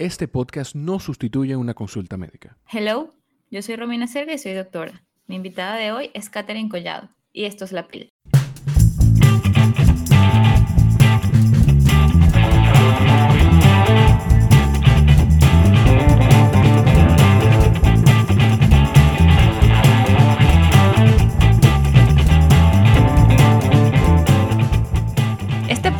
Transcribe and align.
Este 0.00 0.28
podcast 0.28 0.74
no 0.74 0.98
sustituye 0.98 1.56
una 1.56 1.74
consulta 1.74 2.16
médica. 2.16 2.56
Hello, 2.72 3.10
yo 3.50 3.60
soy 3.60 3.76
Romina 3.76 4.06
Serga 4.06 4.32
y 4.32 4.38
soy 4.38 4.54
doctora. 4.54 5.04
Mi 5.26 5.36
invitada 5.36 5.76
de 5.76 5.92
hoy 5.92 6.10
es 6.14 6.30
Katherine 6.30 6.70
Collado 6.70 7.10
y 7.34 7.44
esto 7.44 7.66
es 7.66 7.72
La 7.72 7.86
Pil. 7.86 8.10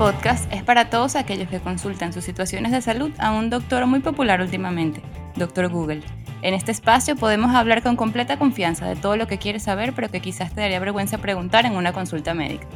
Podcast 0.00 0.50
es 0.50 0.62
para 0.62 0.88
todos 0.88 1.14
aquellos 1.14 1.50
que 1.50 1.60
consultan 1.60 2.14
sus 2.14 2.24
situaciones 2.24 2.72
de 2.72 2.80
salud 2.80 3.10
a 3.18 3.32
un 3.32 3.50
doctor 3.50 3.84
muy 3.84 4.00
popular 4.00 4.40
últimamente, 4.40 5.02
Doctor 5.36 5.68
Google. 5.68 6.00
En 6.40 6.54
este 6.54 6.72
espacio 6.72 7.16
podemos 7.16 7.54
hablar 7.54 7.82
con 7.82 7.96
completa 7.96 8.38
confianza 8.38 8.86
de 8.86 8.96
todo 8.96 9.18
lo 9.18 9.26
que 9.26 9.36
quieres 9.36 9.64
saber, 9.64 9.92
pero 9.92 10.08
que 10.08 10.20
quizás 10.20 10.54
te 10.54 10.62
daría 10.62 10.80
vergüenza 10.80 11.18
preguntar 11.18 11.66
en 11.66 11.76
una 11.76 11.92
consulta 11.92 12.32
médica. 12.32 12.66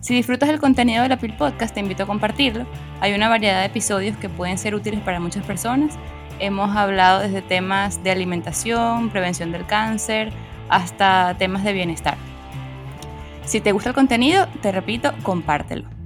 Si 0.00 0.14
disfrutas 0.14 0.48
del 0.48 0.60
contenido 0.60 1.02
de 1.02 1.10
la 1.10 1.18
PIL 1.18 1.36
Podcast, 1.36 1.74
te 1.74 1.80
invito 1.80 2.04
a 2.04 2.06
compartirlo. 2.06 2.64
Hay 3.00 3.12
una 3.12 3.28
variedad 3.28 3.60
de 3.60 3.66
episodios 3.66 4.16
que 4.16 4.30
pueden 4.30 4.56
ser 4.56 4.74
útiles 4.74 5.00
para 5.00 5.20
muchas 5.20 5.44
personas. 5.44 5.98
Hemos 6.38 6.74
hablado 6.74 7.20
desde 7.20 7.42
temas 7.42 8.02
de 8.02 8.12
alimentación, 8.12 9.10
prevención 9.10 9.52
del 9.52 9.66
cáncer, 9.66 10.32
hasta 10.70 11.36
temas 11.36 11.64
de 11.64 11.74
bienestar. 11.74 12.16
Si 13.44 13.60
te 13.60 13.72
gusta 13.72 13.90
el 13.90 13.94
contenido, 13.94 14.48
te 14.62 14.72
repito, 14.72 15.12
compártelo. 15.22 16.01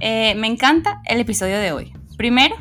Eh, 0.00 0.34
me 0.36 0.46
encanta 0.46 1.00
el 1.06 1.20
episodio 1.20 1.58
de 1.58 1.72
hoy. 1.72 1.92
Primero, 2.16 2.56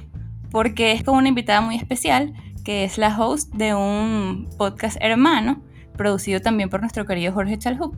porque 0.52 0.92
es 0.92 1.04
con 1.04 1.16
una 1.16 1.28
invitada 1.28 1.62
muy 1.62 1.76
especial, 1.76 2.34
que 2.64 2.84
es 2.84 2.98
la 2.98 3.18
host 3.18 3.54
de 3.54 3.76
un 3.76 4.50
podcast 4.58 4.98
hermano, 5.02 5.62
producido 5.98 6.40
también 6.40 6.70
por 6.70 6.82
nuestro 6.82 7.06
querido 7.06 7.34
Jorge 7.34 7.58
Chalhub, 7.58 7.96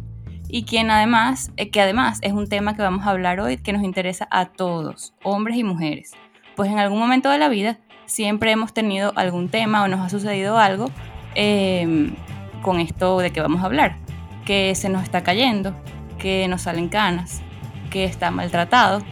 y 0.49 0.63
quien 0.63 0.89
además, 0.89 1.51
eh, 1.57 1.69
que 1.69 1.81
además 1.81 2.19
es 2.21 2.33
un 2.33 2.47
tema 2.47 2.75
que 2.75 2.81
vamos 2.81 3.05
a 3.05 3.11
hablar 3.11 3.39
hoy 3.39 3.57
que 3.57 3.73
nos 3.73 3.83
interesa 3.83 4.27
a 4.31 4.47
todos, 4.47 5.13
hombres 5.23 5.57
y 5.57 5.63
mujeres. 5.63 6.13
Pues 6.55 6.71
en 6.71 6.79
algún 6.79 6.99
momento 6.99 7.29
de 7.29 7.37
la 7.37 7.49
vida 7.49 7.79
siempre 8.05 8.51
hemos 8.51 8.73
tenido 8.73 9.13
algún 9.15 9.49
tema 9.49 9.83
o 9.83 9.87
nos 9.87 9.99
ha 9.99 10.09
sucedido 10.09 10.57
algo 10.57 10.89
em, 11.35 12.15
con 12.61 12.79
esto 12.79 13.19
de 13.19 13.31
que 13.31 13.41
vamos 13.41 13.61
a 13.61 13.65
hablar, 13.65 13.97
que 14.45 14.73
se 14.73 14.89
nos 14.89 15.03
está 15.03 15.21
cayendo, 15.21 15.75
que 16.17 16.47
nos 16.47 16.63
salen 16.63 16.89
canas, 16.89 17.41
que 17.91 18.05
está 18.05 18.31
maltratado 18.31 19.03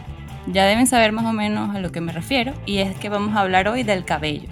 ya 0.46 0.64
deben 0.64 0.86
saber 0.86 1.12
más 1.12 1.24
o 1.26 1.32
menos 1.32 1.74
a 1.74 1.80
lo 1.80 1.92
que 1.92 2.00
me 2.00 2.12
refiero 2.12 2.52
y 2.66 2.78
es 2.78 2.96
que 2.98 3.08
vamos 3.08 3.36
a 3.36 3.40
hablar 3.40 3.68
hoy 3.68 3.82
del 3.82 4.04
cabello. 4.04 4.48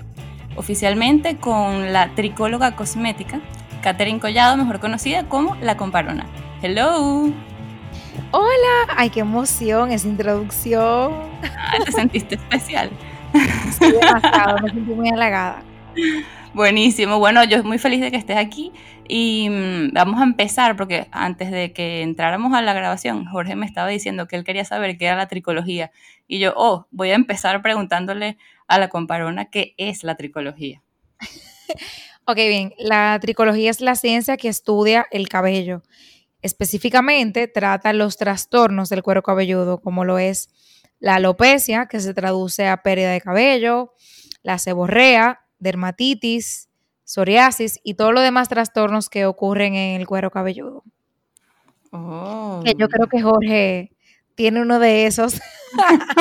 Oficialmente 0.57 1.37
con 1.37 1.93
la 1.93 2.15
tricóloga 2.15 2.77
cosmética 2.77 3.41
Catherine 3.85 4.19
Collado, 4.19 4.57
mejor 4.57 4.81
conocida 4.81 5.25
como 5.29 5.57
La 5.57 5.77
Comparona. 5.77 6.25
Hello. 6.63 7.31
Hola, 8.31 8.95
ay, 8.97 9.11
qué 9.11 9.21
emoción 9.21 9.93
esa 9.93 10.09
introducción. 10.09 11.13
Ah, 11.43 11.77
te 11.85 11.93
sentiste 11.93 12.37
especial. 12.37 12.91
Sí, 13.79 13.91
demasiado, 13.91 14.61
me 14.61 14.71
sentí 14.71 14.93
muy 14.93 15.09
halagada. 15.11 15.61
Buenísimo. 16.55 17.19
Bueno, 17.19 17.43
yo 17.43 17.65
muy 17.65 17.79
feliz 17.79 18.01
de 18.01 18.13
que 18.13 18.17
estés 18.17 18.37
aquí 18.37 18.73
y 19.09 19.49
mm, 19.51 19.93
vamos 19.93 20.21
a 20.21 20.23
empezar 20.23 20.77
porque 20.77 21.09
antes 21.11 21.51
de 21.51 21.73
que 21.73 22.03
entráramos 22.03 22.55
a 22.55 22.63
la 22.63 22.73
grabación, 22.73 23.27
Jorge 23.27 23.57
me 23.57 23.67
estaba 23.67 23.89
diciendo 23.89 24.29
que 24.29 24.37
él 24.37 24.45
quería 24.45 24.65
saber 24.65 24.97
qué 24.97 25.07
era 25.07 25.17
la 25.17 25.27
tricología 25.27 25.91
y 26.29 26.39
yo, 26.39 26.53
oh, 26.57 26.87
voy 26.93 27.11
a 27.11 27.17
empezar 27.17 27.61
preguntándole 27.61 28.39
a 28.69 28.79
la 28.79 28.89
comparona 28.89 29.47
qué 29.47 29.75
es 29.79 30.05
la 30.05 30.15
tricología. 30.15 30.81
ok, 32.25 32.37
bien. 32.37 32.73
La 32.79 33.19
tricología 33.21 33.73
es 33.73 33.81
la 33.81 33.97
ciencia 33.97 34.37
que 34.37 34.49
estudia 34.49 35.07
el 35.11 35.29
cabello. 35.29 35.83
Específicamente 36.41 37.49
trata 37.49 37.93
los 37.93 38.17
trastornos 38.17 38.91
del 38.91 39.03
cuero 39.03 39.25
cabelludo, 39.25 39.81
como 39.81 40.05
lo 40.05 40.21
es 40.21 40.51
la 41.01 41.17
alopecia, 41.17 41.87
que 41.87 41.99
se 41.99 42.15
traduce 42.15 42.69
a 42.69 42.83
pérdida 42.85 43.11
de 43.11 43.21
cabello, 43.21 43.93
la 44.45 44.59
seborrea, 44.59 45.44
dermatitis, 45.65 46.69
psoriasis 47.03 47.81
y 47.83 47.95
todos 47.95 48.15
los 48.15 48.23
demás 48.23 48.49
trastornos 48.49 49.09
que 49.09 49.27
ocurren 49.27 49.75
en 49.75 50.01
el 50.01 50.07
cuero 50.07 50.31
cabelludo. 50.31 50.85
Oh. 51.91 52.61
Que 52.65 52.75
yo 52.79 52.89
creo 52.89 53.09
que 53.09 53.23
Jorge 53.23 53.93
tiene 54.37 54.63
uno 54.63 54.79
de 54.79 55.07
esos. 55.07 55.41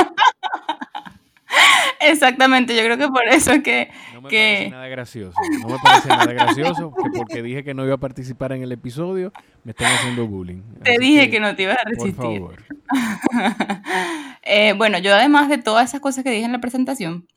Exactamente, 2.00 2.76
yo 2.76 2.84
creo 2.84 2.98
que 2.98 3.08
por 3.08 3.26
eso 3.28 3.62
que... 3.64 3.90
No 4.14 4.22
me 4.22 4.30
que... 4.30 4.56
parece 4.56 4.70
nada 4.72 4.88
gracioso. 4.88 5.38
No 5.62 5.68
me 5.70 5.78
parece 5.80 6.10
nada 6.10 6.34
gracioso 6.34 6.92
que 6.92 7.10
porque 7.18 7.42
dije 7.44 7.64
que 7.64 7.74
no 7.74 7.86
iba 7.86 7.96
a 7.96 8.00
participar 8.00 8.52
en 8.54 8.64
el 8.64 8.72
episodio, 8.72 9.32
me 9.64 9.72
están 9.72 9.94
haciendo 9.94 10.28
bullying. 10.28 10.62
Te 10.84 10.92
Así 10.92 11.00
dije 11.00 11.30
que, 11.30 11.40
no 11.40 11.56
te 11.56 11.64
ibas 11.64 11.78
a 11.78 11.90
resistir. 11.90 12.42
Por 12.42 12.62
favor. 12.62 12.64
eh, 14.44 14.74
bueno, 14.74 14.98
yo 14.98 15.14
además 15.14 15.48
de 15.50 15.60
todas 15.60 15.90
esas 15.90 16.02
cosas 16.02 16.24
que 16.24 16.32
dije 16.32 16.46
en 16.46 16.52
la 16.52 16.60
presentación, 16.60 17.28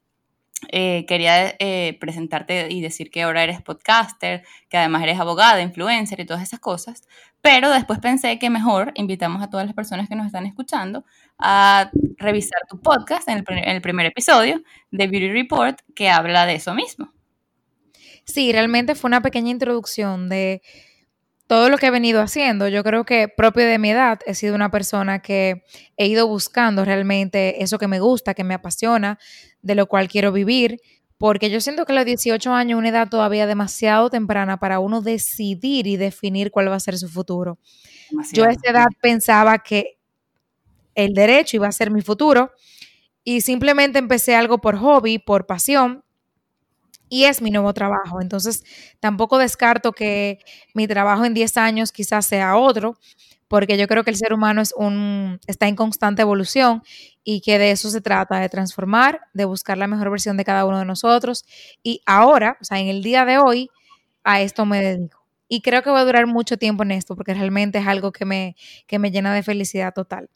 eh, 0.70 1.04
quería 1.06 1.54
eh, 1.58 1.96
presentarte 2.00 2.68
y 2.70 2.80
decir 2.80 3.10
que 3.10 3.22
ahora 3.22 3.42
eres 3.44 3.60
podcaster, 3.62 4.42
que 4.68 4.78
además 4.78 5.02
eres 5.02 5.20
abogada, 5.20 5.60
influencer 5.60 6.20
y 6.20 6.26
todas 6.26 6.42
esas 6.42 6.60
cosas, 6.60 7.02
pero 7.42 7.70
después 7.70 7.98
pensé 7.98 8.38
que 8.38 8.50
mejor 8.50 8.92
invitamos 8.94 9.42
a 9.42 9.50
todas 9.50 9.66
las 9.66 9.74
personas 9.74 10.08
que 10.08 10.16
nos 10.16 10.26
están 10.26 10.46
escuchando 10.46 11.04
a 11.38 11.90
revisar 12.16 12.60
tu 12.68 12.80
podcast 12.80 13.28
en 13.28 13.38
el, 13.38 13.44
en 13.48 13.76
el 13.76 13.82
primer 13.82 14.06
episodio 14.06 14.62
de 14.90 15.06
Beauty 15.06 15.30
Report 15.30 15.78
que 15.94 16.08
habla 16.08 16.46
de 16.46 16.54
eso 16.54 16.74
mismo. 16.74 17.12
Sí, 18.24 18.50
realmente 18.50 18.94
fue 18.96 19.08
una 19.08 19.22
pequeña 19.22 19.50
introducción 19.50 20.28
de 20.28 20.62
todo 21.46 21.68
lo 21.70 21.78
que 21.78 21.86
he 21.86 21.90
venido 21.90 22.20
haciendo. 22.20 22.68
Yo 22.68 22.82
creo 22.82 23.04
que 23.04 23.28
propio 23.28 23.66
de 23.66 23.78
mi 23.78 23.90
edad 23.90 24.18
he 24.26 24.34
sido 24.34 24.54
una 24.54 24.70
persona 24.70 25.20
que 25.20 25.62
he 25.96 26.06
ido 26.06 26.26
buscando 26.26 26.84
realmente 26.84 27.62
eso 27.62 27.78
que 27.78 27.86
me 27.86 28.00
gusta, 28.00 28.34
que 28.34 28.44
me 28.44 28.54
apasiona, 28.54 29.18
de 29.66 29.74
lo 29.74 29.86
cual 29.86 30.08
quiero 30.08 30.32
vivir, 30.32 30.80
porque 31.18 31.50
yo 31.50 31.60
siento 31.60 31.84
que 31.84 31.92
a 31.92 31.96
los 31.96 32.04
18 32.04 32.52
años 32.52 32.76
es 32.76 32.78
una 32.78 32.90
edad 32.90 33.08
todavía 33.08 33.46
demasiado 33.46 34.10
temprana 34.10 34.58
para 34.58 34.78
uno 34.78 35.00
decidir 35.02 35.86
y 35.86 35.96
definir 35.96 36.50
cuál 36.50 36.70
va 36.70 36.76
a 36.76 36.80
ser 36.80 36.96
su 36.98 37.08
futuro. 37.08 37.58
Demasiado. 38.10 38.36
Yo 38.36 38.48
a 38.48 38.52
esa 38.52 38.70
edad 38.70 38.86
pensaba 39.00 39.58
que 39.58 39.98
el 40.94 41.14
derecho 41.14 41.56
iba 41.56 41.66
a 41.66 41.72
ser 41.72 41.90
mi 41.90 42.00
futuro 42.00 42.52
y 43.24 43.40
simplemente 43.40 43.98
empecé 43.98 44.36
algo 44.36 44.58
por 44.58 44.76
hobby, 44.76 45.18
por 45.18 45.46
pasión, 45.46 46.04
y 47.08 47.24
es 47.24 47.42
mi 47.42 47.50
nuevo 47.50 47.72
trabajo. 47.72 48.20
Entonces, 48.20 48.64
tampoco 49.00 49.38
descarto 49.38 49.92
que 49.92 50.38
mi 50.74 50.86
trabajo 50.86 51.24
en 51.24 51.34
10 51.34 51.56
años 51.56 51.92
quizás 51.92 52.26
sea 52.26 52.56
otro, 52.56 52.98
porque 53.48 53.78
yo 53.78 53.86
creo 53.86 54.04
que 54.04 54.10
el 54.10 54.16
ser 54.16 54.32
humano 54.32 54.60
es 54.60 54.74
un, 54.76 55.38
está 55.46 55.68
en 55.68 55.76
constante 55.76 56.22
evolución 56.22 56.82
y 57.24 57.40
que 57.40 57.58
de 57.58 57.70
eso 57.70 57.90
se 57.90 58.00
trata, 58.00 58.38
de 58.38 58.48
transformar, 58.48 59.20
de 59.34 59.44
buscar 59.44 59.78
la 59.78 59.86
mejor 59.86 60.10
versión 60.10 60.36
de 60.36 60.44
cada 60.44 60.64
uno 60.64 60.78
de 60.78 60.84
nosotros. 60.84 61.44
Y 61.82 62.00
ahora, 62.06 62.58
o 62.60 62.64
sea, 62.64 62.80
en 62.80 62.88
el 62.88 63.02
día 63.02 63.24
de 63.24 63.38
hoy, 63.38 63.70
a 64.24 64.40
esto 64.40 64.66
me 64.66 64.82
dedico. 64.82 65.24
Y 65.48 65.60
creo 65.60 65.82
que 65.82 65.90
voy 65.90 66.00
a 66.00 66.04
durar 66.04 66.26
mucho 66.26 66.56
tiempo 66.56 66.82
en 66.82 66.90
esto, 66.90 67.14
porque 67.14 67.34
realmente 67.34 67.78
es 67.78 67.86
algo 67.86 68.10
que 68.10 68.24
me, 68.24 68.56
que 68.86 68.98
me 68.98 69.10
llena 69.10 69.32
de 69.32 69.42
felicidad 69.42 69.94
total. 69.94 70.28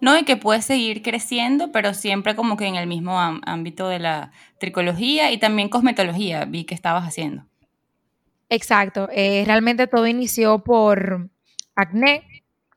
No, 0.00 0.18
y 0.18 0.24
que 0.24 0.36
puedes 0.36 0.64
seguir 0.64 1.00
creciendo, 1.02 1.70
pero 1.70 1.94
siempre 1.94 2.34
como 2.34 2.56
que 2.56 2.66
en 2.66 2.74
el 2.74 2.88
mismo 2.88 3.20
ámbito 3.20 3.88
de 3.88 4.00
la 4.00 4.32
tricología 4.58 5.30
y 5.30 5.38
también 5.38 5.68
cosmetología, 5.68 6.44
vi 6.44 6.64
que 6.64 6.74
estabas 6.74 7.06
haciendo. 7.06 7.46
Exacto, 8.48 9.08
eh, 9.12 9.44
realmente 9.46 9.86
todo 9.86 10.08
inició 10.08 10.58
por 10.64 11.30
acné, 11.76 12.26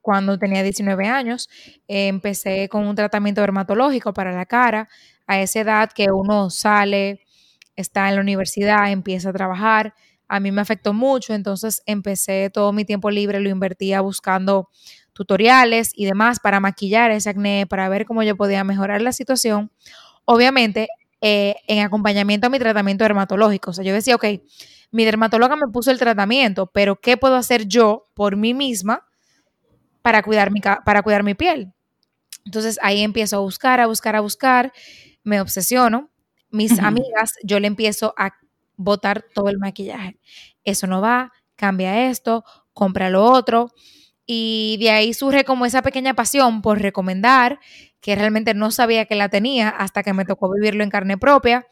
cuando 0.05 0.38
tenía 0.38 0.61
19 0.61 1.07
años. 1.07 1.49
Empecé 1.88 2.69
con 2.69 2.85
un 2.85 2.95
tratamiento 2.95 3.41
dermatológico 3.41 4.13
para 4.13 4.31
la 4.31 4.45
cara. 4.45 4.88
A 5.25 5.41
esa 5.41 5.61
edad 5.61 5.91
que 5.91 6.11
uno 6.11 6.51
sale, 6.51 7.21
está 7.75 8.07
en 8.09 8.16
la 8.16 8.22
universidad, 8.22 8.91
empieza 8.91 9.31
a 9.31 9.34
trabajar. 9.34 9.96
A 10.28 10.40
mí 10.40 10.52
me 10.52 10.61
afectó 10.61 10.93
mucho, 10.93 11.34
entonces 11.34 11.81
empecé 11.87 12.52
todo 12.52 12.72
mi 12.72 12.85
tiempo 12.85 13.09
libre, 13.09 13.40
lo 13.40 13.49
invertía 13.49 14.02
buscando 14.02 14.69
tutoriales 15.13 15.91
y 15.96 16.05
demás 16.05 16.40
para 16.40 16.59
maquillar 16.59 17.09
ese 17.09 17.31
acné, 17.31 17.66
para 17.67 17.90
ver 17.90 18.05
cómo 18.05 18.22
yo 18.22 18.35
podía 18.37 18.63
mejorar 18.63 19.02
la 19.02 19.11
situación. 19.11 19.72
Obviamente, 20.25 20.87
eh, 21.22 21.55
en 21.66 21.84
acompañamiento 21.84 22.46
a 22.46 22.52
mi 22.52 22.59
tratamiento 22.59 23.03
dermatológico. 23.03 23.72
O 23.72 23.73
sea, 23.73 23.84
yo 23.84 23.91
decía, 23.91 24.13
ok, 24.13 24.25
mi 24.91 25.03
dermatóloga 25.03 25.55
me 25.55 25.67
puso 25.73 25.90
el 25.90 25.97
tratamiento, 25.97 26.67
pero 26.67 26.97
¿qué 26.97 27.17
puedo 27.17 27.35
hacer 27.37 27.66
yo 27.67 28.07
por 28.13 28.35
mí 28.35 28.53
misma 28.53 29.07
para 30.05 30.22
cuidar 30.22 30.52
mi, 30.52 30.61
para 30.61 31.02
cuidar 31.02 31.23
mi 31.23 31.34
piel? 31.34 31.73
Entonces 32.46 32.78
ahí 32.84 33.02
empiezo 33.02 33.37
a 33.37 33.40
buscar, 33.40 33.79
a 33.79 33.87
buscar, 33.87 34.16
a 34.16 34.19
buscar, 34.19 34.72
me 35.23 35.41
obsesiono. 35.41 36.11
Mis 36.52 36.78
amigas, 36.78 37.34
yo 37.43 37.59
le 37.59 37.66
empiezo 37.66 38.13
a 38.16 38.35
botar 38.78 39.25
todo 39.34 39.49
el 39.49 39.57
maquillaje. 39.57 40.19
Eso 40.63 40.85
no 40.85 41.02
va, 41.02 41.31
cambia 41.55 42.07
esto, 42.07 42.46
compra 42.72 43.09
lo 43.09 43.23
otro. 43.23 43.72
Y 44.28 44.78
de 44.79 44.91
ahí 44.91 45.16
surge 45.16 45.43
como 45.43 45.66
esa 45.66 45.81
pequeña 45.81 46.13
pasión 46.13 46.61
por 46.61 46.79
recomendar, 46.79 47.59
que 47.99 48.16
realmente 48.16 48.53
no 48.53 48.69
sabía 48.69 49.05
que 49.05 49.16
la 49.16 49.29
tenía 49.29 49.69
hasta 49.69 50.03
que 50.03 50.13
me 50.13 50.23
tocó 50.23 50.53
vivirlo 50.53 50.84
en 50.84 50.91
carne 50.91 51.17
propia. 51.17 51.66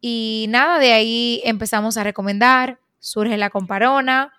Y 0.00 0.46
nada, 0.48 0.80
de 0.80 0.92
ahí 0.92 1.40
empezamos 1.44 1.96
a 1.96 2.02
recomendar, 2.02 2.80
surge 2.98 3.36
la 3.36 3.50
comparona, 3.50 4.32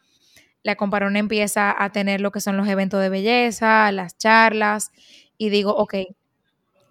la 0.64 0.76
comparona 0.76 1.20
empieza 1.20 1.76
a 1.78 1.92
tener 1.92 2.22
lo 2.22 2.32
que 2.32 2.42
son 2.42 2.58
los 2.58 2.68
eventos 2.68 3.02
de 3.02 3.10
belleza, 3.10 3.92
las 3.92 4.18
charlas, 4.18 4.92
y 5.38 5.50
digo, 5.50 5.76
ok, 5.76 5.96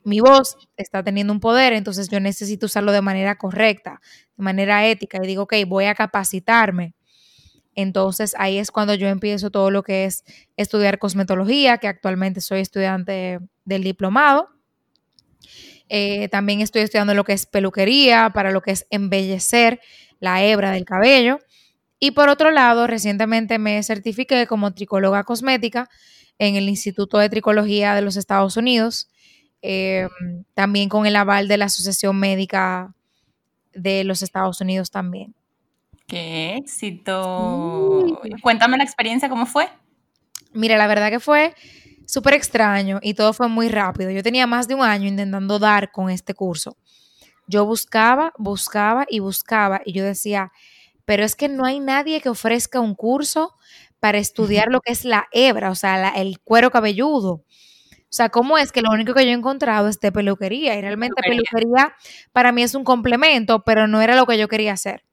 mi 0.04 0.20
voz 0.20 0.56
está 0.76 1.02
teniendo 1.02 1.32
un 1.32 1.40
poder, 1.40 1.72
entonces 1.72 2.08
yo 2.08 2.20
necesito 2.20 2.66
usarlo 2.66 2.92
de 2.92 3.02
manera 3.02 3.36
correcta, 3.36 4.00
de 4.36 4.42
manera 4.44 4.86
ética, 4.86 5.19
y 5.22 5.26
digo, 5.26 5.44
ok, 5.44 5.54
voy 5.66 5.86
a 5.86 5.94
capacitarme. 5.94 6.94
Entonces 7.74 8.34
ahí 8.38 8.58
es 8.58 8.70
cuando 8.70 8.94
yo 8.94 9.08
empiezo 9.08 9.50
todo 9.50 9.70
lo 9.70 9.82
que 9.82 10.04
es 10.04 10.24
estudiar 10.56 10.98
cosmetología, 10.98 11.78
que 11.78 11.88
actualmente 11.88 12.40
soy 12.40 12.60
estudiante 12.60 13.38
del 13.64 13.82
diplomado. 13.82 14.48
Eh, 15.88 16.28
también 16.28 16.60
estoy 16.60 16.82
estudiando 16.82 17.14
lo 17.14 17.24
que 17.24 17.32
es 17.32 17.46
peluquería, 17.46 18.30
para 18.34 18.50
lo 18.50 18.60
que 18.60 18.72
es 18.72 18.86
embellecer 18.90 19.80
la 20.20 20.42
hebra 20.44 20.70
del 20.70 20.84
cabello. 20.84 21.38
Y 22.04 22.10
por 22.10 22.28
otro 22.28 22.50
lado, 22.50 22.88
recientemente 22.88 23.60
me 23.60 23.81
certifiqué 23.84 24.49
como 24.49 24.75
tricóloga 24.75 25.22
cosmética 25.22 25.88
en 26.37 26.56
el 26.56 26.69
Instituto 26.69 27.19
de 27.19 27.28
Tricología 27.28 27.94
de 27.94 28.02
los 28.02 28.16
Estados 28.16 28.56
Unidos, 28.56 29.08
eh, 29.62 30.08
también 30.52 30.88
con 30.88 31.06
el 31.06 31.14
aval 31.14 31.46
de 31.46 31.58
la 31.58 31.66
Asociación 31.66 32.19
Médica 32.19 32.93
de 33.72 34.02
los 34.02 34.22
Estados 34.22 34.60
Unidos 34.60 34.90
también. 34.90 35.32
¡Qué 36.08 36.56
éxito! 36.56 38.20
Cuéntame 38.43 38.78
la 38.78 38.82
experiencia, 38.82 39.28
¿cómo 39.28 39.46
fue? 39.46 39.69
Mira, 40.52 40.76
la 40.76 40.88
verdad 40.88 41.08
que 41.08 41.20
fue 41.20 41.55
súper 42.05 42.34
extraño 42.34 42.98
y 43.00 43.14
todo 43.14 43.32
fue 43.32 43.46
muy 43.46 43.69
rápido. 43.69 44.10
Yo 44.10 44.25
tenía 44.25 44.48
más 44.48 44.66
de 44.66 44.75
un 44.75 44.82
año 44.82 45.06
intentando 45.06 45.60
dar 45.60 45.93
con 45.93 46.10
este 46.10 46.34
curso. 46.34 46.76
Yo 47.46 47.64
buscaba, 47.64 48.32
buscaba 48.38 49.06
y 49.08 49.20
buscaba 49.20 49.82
y 49.84 49.93
yo 49.93 50.02
decía, 50.02 50.50
pero 51.12 51.26
es 51.26 51.37
que 51.37 51.50
no 51.50 51.67
hay 51.67 51.79
nadie 51.79 52.23
que 52.23 52.31
ofrezca 52.31 52.81
un 52.81 52.94
curso 52.94 53.53
para 54.00 54.17
estudiar 54.17 54.69
lo 54.70 54.81
que 54.81 54.93
es 54.93 55.05
la 55.05 55.29
hebra, 55.31 55.69
o 55.69 55.75
sea, 55.75 56.09
el 56.09 56.41
cuero 56.41 56.70
cabelludo. 56.70 57.32
O 57.32 57.44
sea, 58.09 58.31
¿cómo 58.31 58.56
es 58.56 58.73
que 58.73 58.81
lo 58.81 58.91
único 58.91 59.12
que 59.12 59.26
yo 59.26 59.31
he 59.31 59.35
encontrado 59.35 59.88
es 59.88 60.00
de 60.00 60.11
peluquería? 60.11 60.75
Y 60.75 60.81
realmente 60.81 61.20
peluquería 61.23 61.94
para 62.32 62.50
mí 62.50 62.62
es 62.62 62.75
un 62.75 62.82
complemento, 62.82 63.62
pero 63.62 63.87
no 63.87 64.00
era 64.00 64.17
lo 64.17 64.25
que 64.25 64.38
yo 64.38 64.49
quería 64.49 64.73
hacer. 64.73 65.05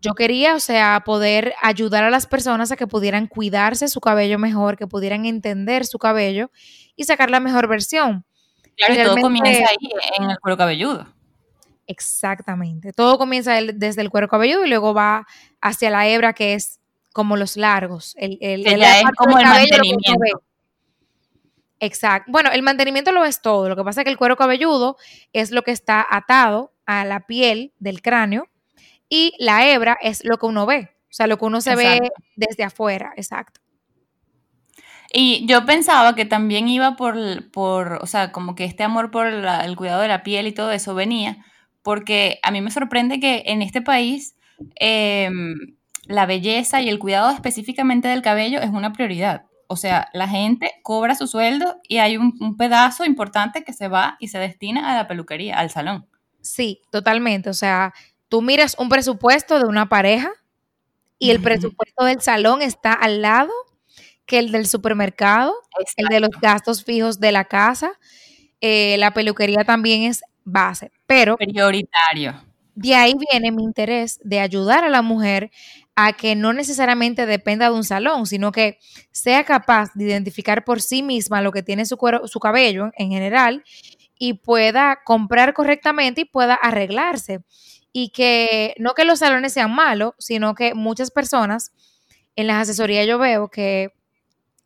Yo 0.00 0.14
quería, 0.14 0.54
o 0.54 0.60
sea, 0.60 1.02
poder 1.04 1.52
ayudar 1.60 2.04
a 2.04 2.08
las 2.08 2.26
personas 2.26 2.72
a 2.72 2.76
que 2.76 2.86
pudieran 2.86 3.26
cuidarse 3.26 3.86
su 3.86 4.00
cabello 4.00 4.38
mejor, 4.38 4.78
que 4.78 4.86
pudieran 4.86 5.26
entender 5.26 5.84
su 5.84 5.98
cabello 5.98 6.50
y 6.96 7.04
sacar 7.04 7.30
la 7.30 7.40
mejor 7.40 7.68
versión. 7.68 8.24
Claro, 8.78 8.94
y 8.94 9.04
todo 9.04 9.16
comienza 9.20 9.68
ahí 9.68 9.90
en 10.18 10.30
el 10.30 10.38
cuero 10.38 10.56
cabelludo. 10.56 11.06
Exactamente. 11.90 12.92
Todo 12.92 13.18
comienza 13.18 13.52
desde 13.54 14.00
el 14.00 14.10
cuero 14.10 14.28
cabelludo 14.28 14.64
y 14.64 14.68
luego 14.68 14.94
va 14.94 15.26
hacia 15.60 15.90
la 15.90 16.06
hebra, 16.06 16.34
que 16.34 16.54
es 16.54 16.78
como 17.12 17.36
los 17.36 17.56
largos. 17.56 18.14
El, 18.16 18.38
el, 18.40 18.64
es 18.64 19.02
como 19.16 19.36
el 19.38 19.44
mantenimiento. 19.44 20.44
Exacto. 21.80 22.30
Bueno, 22.30 22.50
el 22.52 22.62
mantenimiento 22.62 23.10
lo 23.10 23.24
es 23.24 23.42
todo. 23.42 23.68
Lo 23.68 23.74
que 23.74 23.82
pasa 23.82 24.02
es 24.02 24.04
que 24.04 24.10
el 24.12 24.18
cuero 24.18 24.36
cabelludo 24.36 24.98
es 25.32 25.50
lo 25.50 25.62
que 25.62 25.72
está 25.72 26.06
atado 26.08 26.72
a 26.86 27.04
la 27.04 27.26
piel 27.26 27.72
del 27.80 28.02
cráneo 28.02 28.46
y 29.08 29.34
la 29.40 29.66
hebra 29.66 29.98
es 30.00 30.24
lo 30.24 30.38
que 30.38 30.46
uno 30.46 30.66
ve, 30.66 30.90
o 31.02 31.12
sea, 31.12 31.26
lo 31.26 31.38
que 31.38 31.44
uno 31.44 31.60
se 31.60 31.74
ve 31.74 32.12
desde 32.36 32.62
afuera, 32.62 33.12
exacto. 33.16 33.60
Y 35.12 35.44
yo 35.46 35.66
pensaba 35.66 36.14
que 36.14 36.24
también 36.24 36.68
iba 36.68 36.94
por, 36.94 37.50
por 37.50 37.98
o 38.00 38.06
sea, 38.06 38.30
como 38.30 38.54
que 38.54 38.64
este 38.64 38.84
amor 38.84 39.10
por 39.10 39.26
el 39.26 39.76
cuidado 39.76 40.02
de 40.02 40.08
la 40.08 40.22
piel 40.22 40.46
y 40.46 40.52
todo 40.52 40.70
eso 40.70 40.94
venía, 40.94 41.44
porque 41.82 42.38
a 42.42 42.50
mí 42.50 42.60
me 42.60 42.70
sorprende 42.70 43.20
que 43.20 43.44
en 43.46 43.62
este 43.62 43.82
país 43.82 44.36
em, 44.76 45.76
la 46.06 46.26
belleza 46.26 46.82
y 46.82 46.88
el 46.88 46.98
cuidado 46.98 47.30
específicamente 47.30 48.08
del 48.08 48.22
cabello 48.22 48.60
es 48.60 48.70
una 48.70 48.92
prioridad. 48.92 49.46
O 49.66 49.76
sea, 49.76 50.08
la 50.12 50.28
gente 50.28 50.72
cobra 50.82 51.14
su 51.14 51.26
sueldo 51.26 51.76
y 51.88 51.98
hay 51.98 52.16
un, 52.16 52.36
un 52.40 52.56
pedazo 52.56 53.04
importante 53.04 53.62
que 53.62 53.72
se 53.72 53.88
va 53.88 54.16
y 54.18 54.28
se 54.28 54.38
destina 54.38 54.92
a 54.92 54.96
la 54.96 55.06
peluquería, 55.06 55.58
al 55.58 55.70
salón. 55.70 56.08
Sí, 56.40 56.80
totalmente. 56.90 57.50
O 57.50 57.54
sea, 57.54 57.94
tú 58.28 58.42
miras 58.42 58.76
un 58.78 58.88
presupuesto 58.88 59.58
de 59.58 59.66
una 59.66 59.88
pareja 59.88 60.30
y 61.18 61.30
el 61.30 61.40
presupuesto 61.40 62.04
del 62.04 62.20
salón 62.22 62.62
está 62.62 62.94
al 62.94 63.22
lado 63.22 63.52
que 64.24 64.38
el 64.38 64.52
del 64.52 64.66
supermercado, 64.66 65.54
el 65.96 66.06
de 66.06 66.20
los 66.20 66.30
gastos 66.40 66.84
fijos 66.84 67.20
de 67.20 67.32
la 67.32 67.44
casa. 67.44 67.92
Eh, 68.60 68.96
la 68.98 69.12
peluquería 69.12 69.64
también 69.64 70.04
es 70.04 70.22
base, 70.44 70.90
pero... 71.06 71.36
Prioritario. 71.36 72.34
De 72.74 72.94
ahí 72.94 73.14
viene 73.30 73.52
mi 73.52 73.62
interés 73.62 74.20
de 74.22 74.40
ayudar 74.40 74.84
a 74.84 74.88
la 74.88 75.02
mujer 75.02 75.50
a 75.94 76.14
que 76.14 76.34
no 76.34 76.52
necesariamente 76.52 77.26
dependa 77.26 77.68
de 77.68 77.76
un 77.76 77.84
salón, 77.84 78.26
sino 78.26 78.52
que 78.52 78.78
sea 79.10 79.44
capaz 79.44 79.90
de 79.94 80.04
identificar 80.04 80.64
por 80.64 80.80
sí 80.80 81.02
misma 81.02 81.42
lo 81.42 81.52
que 81.52 81.62
tiene 81.62 81.84
su, 81.84 81.96
cuero, 81.98 82.26
su 82.26 82.40
cabello 82.40 82.90
en 82.96 83.10
general 83.10 83.64
y 84.18 84.34
pueda 84.34 85.00
comprar 85.04 85.52
correctamente 85.52 86.22
y 86.22 86.24
pueda 86.24 86.54
arreglarse 86.54 87.40
y 87.92 88.10
que 88.10 88.74
no 88.78 88.94
que 88.94 89.04
los 89.04 89.18
salones 89.18 89.52
sean 89.52 89.74
malos, 89.74 90.14
sino 90.18 90.54
que 90.54 90.74
muchas 90.74 91.10
personas 91.10 91.72
en 92.36 92.46
las 92.46 92.62
asesorías 92.62 93.06
yo 93.06 93.18
veo 93.18 93.48
que 93.48 93.92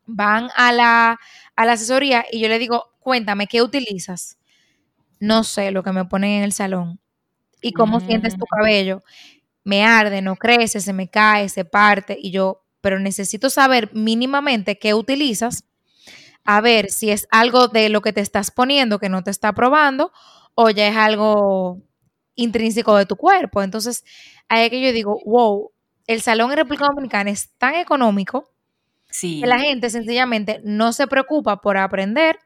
van 0.05 0.49
a 0.55 0.71
la, 0.71 1.19
a 1.55 1.65
la 1.65 1.73
asesoría 1.73 2.25
y 2.31 2.39
yo 2.39 2.47
le 2.47 2.59
digo, 2.59 2.93
cuéntame, 2.99 3.47
¿qué 3.47 3.61
utilizas? 3.61 4.37
No 5.25 5.43
sé 5.43 5.71
lo 5.71 5.81
que 5.81 5.91
me 5.91 6.05
ponen 6.05 6.31
en 6.31 6.43
el 6.43 6.51
salón. 6.51 6.99
¿Y 7.59 7.73
cómo 7.73 7.99
sientes 7.99 8.37
tu 8.37 8.45
mm. 8.45 8.57
cabello? 8.57 9.03
Me 9.63 9.83
arde, 9.83 10.21
no 10.21 10.35
crece, 10.35 10.79
se 10.79 10.93
me 10.93 11.09
cae, 11.09 11.49
se 11.49 11.65
parte. 11.65 12.15
Y 12.21 12.29
yo, 12.29 12.63
pero 12.79 12.99
necesito 12.99 13.49
saber 13.49 13.89
mínimamente 13.93 14.77
qué 14.77 14.93
utilizas, 14.93 15.63
a 16.43 16.61
ver 16.61 16.91
si 16.91 17.09
es 17.09 17.27
algo 17.31 17.67
de 17.67 17.89
lo 17.89 18.01
que 18.01 18.13
te 18.13 18.21
estás 18.21 18.51
poniendo 18.51 18.99
que 18.99 19.09
no 19.09 19.23
te 19.23 19.31
está 19.31 19.53
probando 19.53 20.11
o 20.53 20.69
ya 20.69 20.87
es 20.87 20.95
algo 20.95 21.81
intrínseco 22.35 22.95
de 22.95 23.07
tu 23.07 23.15
cuerpo. 23.15 23.63
Entonces, 23.63 24.03
ahí 24.47 24.65
es 24.65 24.69
que 24.69 24.79
yo 24.79 24.93
digo, 24.93 25.19
wow, 25.25 25.71
el 26.05 26.21
salón 26.21 26.51
en 26.51 26.57
República 26.57 26.85
Dominicana 26.85 27.31
es 27.31 27.49
tan 27.57 27.73
económico 27.73 28.51
que 29.19 29.47
la 29.47 29.57
gente 29.57 29.89
sencillamente 29.89 30.61
no 30.63 30.93
se 30.93 31.07
preocupa 31.07 31.61
por 31.61 31.77
aprender, 31.77 32.37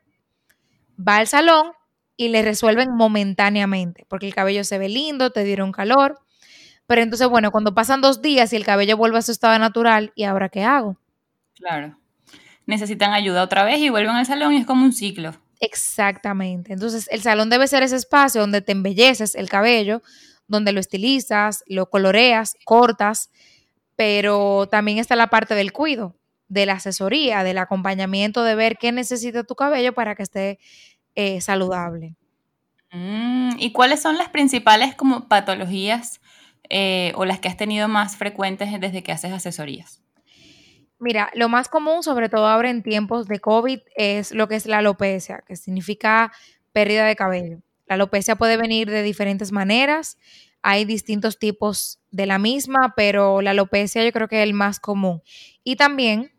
va 0.98 1.18
al 1.18 1.28
salón 1.28 1.74
y 2.20 2.28
le 2.28 2.42
resuelven 2.42 2.94
momentáneamente, 2.94 4.06
porque 4.10 4.28
el 4.28 4.36
cabello 4.36 4.66
se 4.66 4.78
ve 4.78 4.90
lindo, 4.90 5.30
te 5.30 5.46
dieron 5.46 5.72
calor. 5.72 6.20
Pero 6.86 7.02
entonces, 7.02 7.30
bueno, 7.30 7.50
cuando 7.50 7.74
pasan 7.74 8.02
dos 8.02 8.22
días 8.22 8.52
y 8.52 8.58
el 8.58 8.66
cabello 8.66 8.98
vuelve 8.98 9.20
a 9.20 9.22
su 9.22 9.32
estado 9.32 9.58
natural, 9.58 10.12
¿y 10.16 10.26
ahora 10.26 10.50
qué 10.50 10.66
hago? 10.66 10.98
Claro. 11.56 11.98
Necesitan 12.66 13.14
ayuda 13.14 13.42
otra 13.42 13.64
vez 13.64 13.80
y 13.80 13.88
vuelven 13.88 14.18
al 14.18 14.26
salón 14.26 14.52
y 14.52 14.58
es 14.58 14.66
como 14.66 14.84
un 14.84 14.92
ciclo. 14.92 15.32
Exactamente. 15.62 16.74
Entonces, 16.74 17.08
el 17.10 17.22
salón 17.22 17.50
debe 17.50 17.70
ser 17.70 17.84
ese 17.84 17.96
espacio 17.96 18.42
donde 18.42 18.62
te 18.62 18.74
embelleces 18.74 19.34
el 19.34 19.48
cabello, 19.48 20.02
donde 20.50 20.74
lo 20.74 20.82
estilizas, 20.82 21.64
lo 21.68 21.90
coloreas, 21.90 22.58
cortas, 22.66 23.30
pero 23.96 24.68
también 24.70 24.98
está 24.98 25.16
la 25.16 25.28
parte 25.28 25.56
del 25.56 25.72
cuido, 25.72 26.18
de 26.50 26.66
la 26.66 26.74
asesoría, 26.74 27.46
del 27.46 27.60
acompañamiento, 27.60 28.44
de 28.44 28.56
ver 28.56 28.76
qué 28.78 28.92
necesita 28.92 29.46
tu 29.46 29.56
cabello 29.56 29.94
para 29.94 30.16
que 30.16 30.24
esté 30.24 30.60
eh, 31.22 31.42
saludable. 31.42 32.16
Mm, 32.92 33.52
¿Y 33.58 33.72
cuáles 33.72 34.02
son 34.02 34.18
las 34.18 34.30
principales 34.30 34.96
como 34.96 35.28
patologías 35.28 36.22
eh, 36.70 37.14
o 37.16 37.26
las 37.26 37.40
que 37.40 37.48
has 37.48 37.58
tenido 37.58 37.88
más 37.88 38.16
frecuentes 38.16 38.70
desde 38.80 39.04
que 39.04 39.12
haces 39.12 39.32
asesorías? 39.32 40.02
Mira, 41.00 41.32
lo 41.34 41.48
más 41.48 41.70
común, 41.70 42.04
sobre 42.04 42.28
todo 42.28 42.48
ahora 42.48 42.70
en 42.70 42.84
tiempos 42.84 43.28
de 43.28 43.40
COVID, 43.40 43.80
es 43.96 44.34
lo 44.34 44.48
que 44.48 44.56
es 44.56 44.66
la 44.66 44.80
alopecia, 44.80 45.44
que 45.48 45.56
significa 45.56 46.32
pérdida 46.74 47.06
de 47.06 47.16
cabello. 47.16 47.62
La 47.88 47.96
alopecia 47.96 48.36
puede 48.36 48.58
venir 48.58 48.90
de 48.90 49.02
diferentes 49.02 49.52
maneras, 49.52 50.18
hay 50.62 50.84
distintos 50.84 51.40
tipos 51.40 52.00
de 52.12 52.26
la 52.26 52.38
misma, 52.38 52.94
pero 52.98 53.42
la 53.42 53.52
alopecia 53.52 54.04
yo 54.04 54.12
creo 54.12 54.28
que 54.28 54.42
es 54.42 54.44
el 54.44 54.54
más 54.54 54.82
común. 54.82 55.22
Y 55.64 55.78
también 55.78 56.32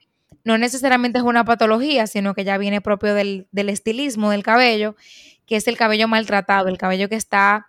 no 0.45 0.59
necesariamente 0.59 1.19
es 1.19 1.25
una 1.25 1.45
patología, 1.45 2.07
sino 2.07 2.35
que 2.35 2.45
ya 2.45 2.59
viene 2.59 2.83
propio 2.83 3.15
del, 3.15 3.49
del 3.53 3.71
estilismo 3.71 4.31
del 4.31 4.43
cabello, 4.43 4.95
que 5.51 5.57
es 5.57 5.67
el 5.67 5.77
cabello 5.77 6.07
maltratado, 6.07 6.69
el 6.69 6.79
cabello 6.79 7.09
que 7.09 7.17
está 7.17 7.67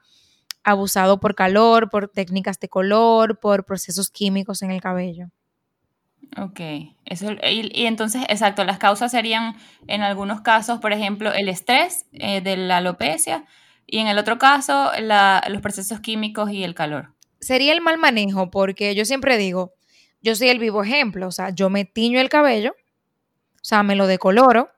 abusado 0.64 1.20
por 1.20 1.34
calor, 1.34 1.90
por 1.90 2.10
técnicas 2.10 2.60
de 2.60 2.70
color, 2.70 3.40
por 3.40 3.66
procesos 3.66 4.12
químicos 4.12 4.62
en 4.62 4.70
el 4.70 4.80
cabello. 4.80 5.32
Ok, 6.38 6.60
Eso, 7.06 7.32
y, 7.42 7.88
entonces, 7.88 8.22
exacto, 8.30 8.64
las 8.66 8.78
causas 8.78 9.10
serían 9.10 9.56
en 9.88 10.04
algunos 10.04 10.42
casos, 10.42 10.80
por 10.80 10.94
ejemplo, 10.94 11.34
el 11.34 11.50
estrés 11.50 12.06
eh, 12.12 12.42
de 12.42 12.56
la 12.56 12.78
alopecia 12.78 13.46
y 13.88 13.98
en 13.98 14.06
el 14.06 14.20
otro 14.20 14.38
caso 14.38 14.92
los 15.00 15.62
procesos 15.64 16.02
químicos 16.02 16.52
y 16.52 16.64
el 16.64 16.76
calor. 16.76 17.16
Sería 17.40 17.74
el 17.74 17.82
mal 17.82 17.98
manejo, 17.98 18.52
porque 18.52 18.94
yo 18.94 19.06
siempre 19.06 19.38
digo, 19.38 19.74
yo 20.22 20.36
soy 20.36 20.50
el 20.50 20.60
vivo 20.60 20.84
ejemplo, 20.84 21.28
o 21.28 21.32
sea, 21.32 21.50
yo 21.50 21.72
me 21.72 21.86
tiño 21.86 22.22
el 22.22 22.30
cabello, 22.30 22.76
o 23.56 23.64
sea, 23.64 23.82
me 23.82 23.96
lo 23.96 24.06
decoloro, 24.06 24.70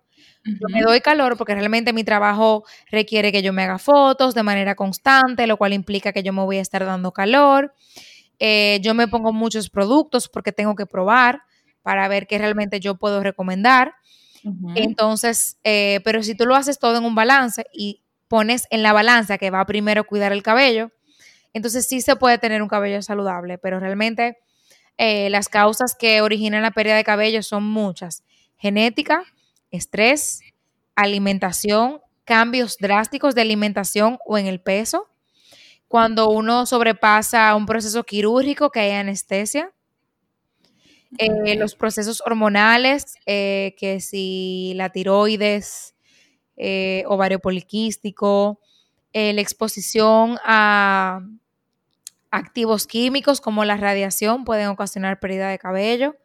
Yo 0.45 0.67
me 0.69 0.81
doy 0.81 0.99
calor 0.99 1.37
porque 1.37 1.55
realmente 1.55 1.93
mi 1.93 2.03
trabajo 2.03 2.65
requiere 2.91 3.31
que 3.31 3.41
yo 3.41 3.53
me 3.53 3.63
haga 3.63 3.77
fotos 3.79 4.33
de 4.33 4.43
manera 4.43 4.75
constante, 4.75 5.47
lo 5.47 5.57
cual 5.57 5.73
implica 5.73 6.11
que 6.11 6.23
yo 6.23 6.33
me 6.33 6.43
voy 6.43 6.57
a 6.57 6.61
estar 6.61 6.85
dando 6.85 7.11
calor. 7.11 7.73
Eh, 8.39 8.79
yo 8.81 8.93
me 8.93 9.07
pongo 9.07 9.31
muchos 9.31 9.69
productos 9.69 10.27
porque 10.27 10.51
tengo 10.51 10.75
que 10.75 10.85
probar 10.85 11.43
para 11.81 12.07
ver 12.07 12.27
qué 12.27 12.37
realmente 12.37 12.79
yo 12.79 12.95
puedo 12.95 13.23
recomendar. 13.23 13.93
Entonces, 14.75 15.57
eh, 15.63 16.01
pero 16.03 16.21
si 16.21 16.35
tú 16.35 16.45
lo 16.45 16.55
haces 16.55 16.77
todo 16.77 16.97
en 16.97 17.05
un 17.05 17.15
balance 17.15 17.65
y 17.71 18.03
pones 18.27 18.67
en 18.71 18.83
la 18.83 18.91
balanza 18.91 19.37
que 19.37 19.51
va 19.51 19.65
primero 19.65 20.03
cuidar 20.03 20.33
el 20.33 20.43
cabello, 20.43 20.91
entonces 21.53 21.87
sí 21.87 22.01
se 22.01 22.17
puede 22.17 22.37
tener 22.37 22.61
un 22.61 22.67
cabello 22.67 23.01
saludable, 23.01 23.57
pero 23.57 23.79
realmente 23.79 24.37
eh, 24.97 25.29
las 25.29 25.47
causas 25.47 25.95
que 25.97 26.21
originan 26.21 26.61
la 26.61 26.71
pérdida 26.71 26.95
de 26.95 27.03
cabello 27.05 27.41
son 27.43 27.63
muchas. 27.63 28.23
Genética, 28.57 29.23
estrés, 29.73 30.41
alimentación, 30.95 31.99
cambios 32.23 32.77
drásticos 32.77 33.35
de 33.35 33.41
alimentación 33.41 34.17
o 34.25 34.37
en 34.37 34.47
el 34.47 34.61
peso, 34.61 35.09
cuando 35.87 36.29
uno 36.29 36.65
sobrepasa 36.65 37.53
un 37.55 37.65
proceso 37.65 38.03
quirúrgico 38.03 38.71
que 38.71 38.79
hay 38.79 38.91
anestesia, 38.91 39.73
eh, 41.19 41.55
los 41.55 41.75
procesos 41.75 42.23
hormonales, 42.25 43.15
eh, 43.25 43.75
que 43.77 43.99
si 43.99 44.73
la 44.75 44.89
tiroides, 44.89 45.93
eh, 46.57 47.03
ovario 47.07 47.39
poliquístico, 47.39 48.59
la 49.13 49.41
exposición 49.41 50.39
a 50.43 51.21
activos 52.31 52.87
químicos 52.87 53.41
como 53.41 53.63
la 53.63 53.77
radiación 53.77 54.43
pueden 54.43 54.69
ocasionar 54.69 55.19
pérdida 55.19 55.49
de 55.49 55.59
cabello. 55.59 56.15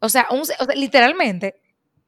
O 0.00 0.08
sea, 0.08 0.26
literalmente, 0.74 1.60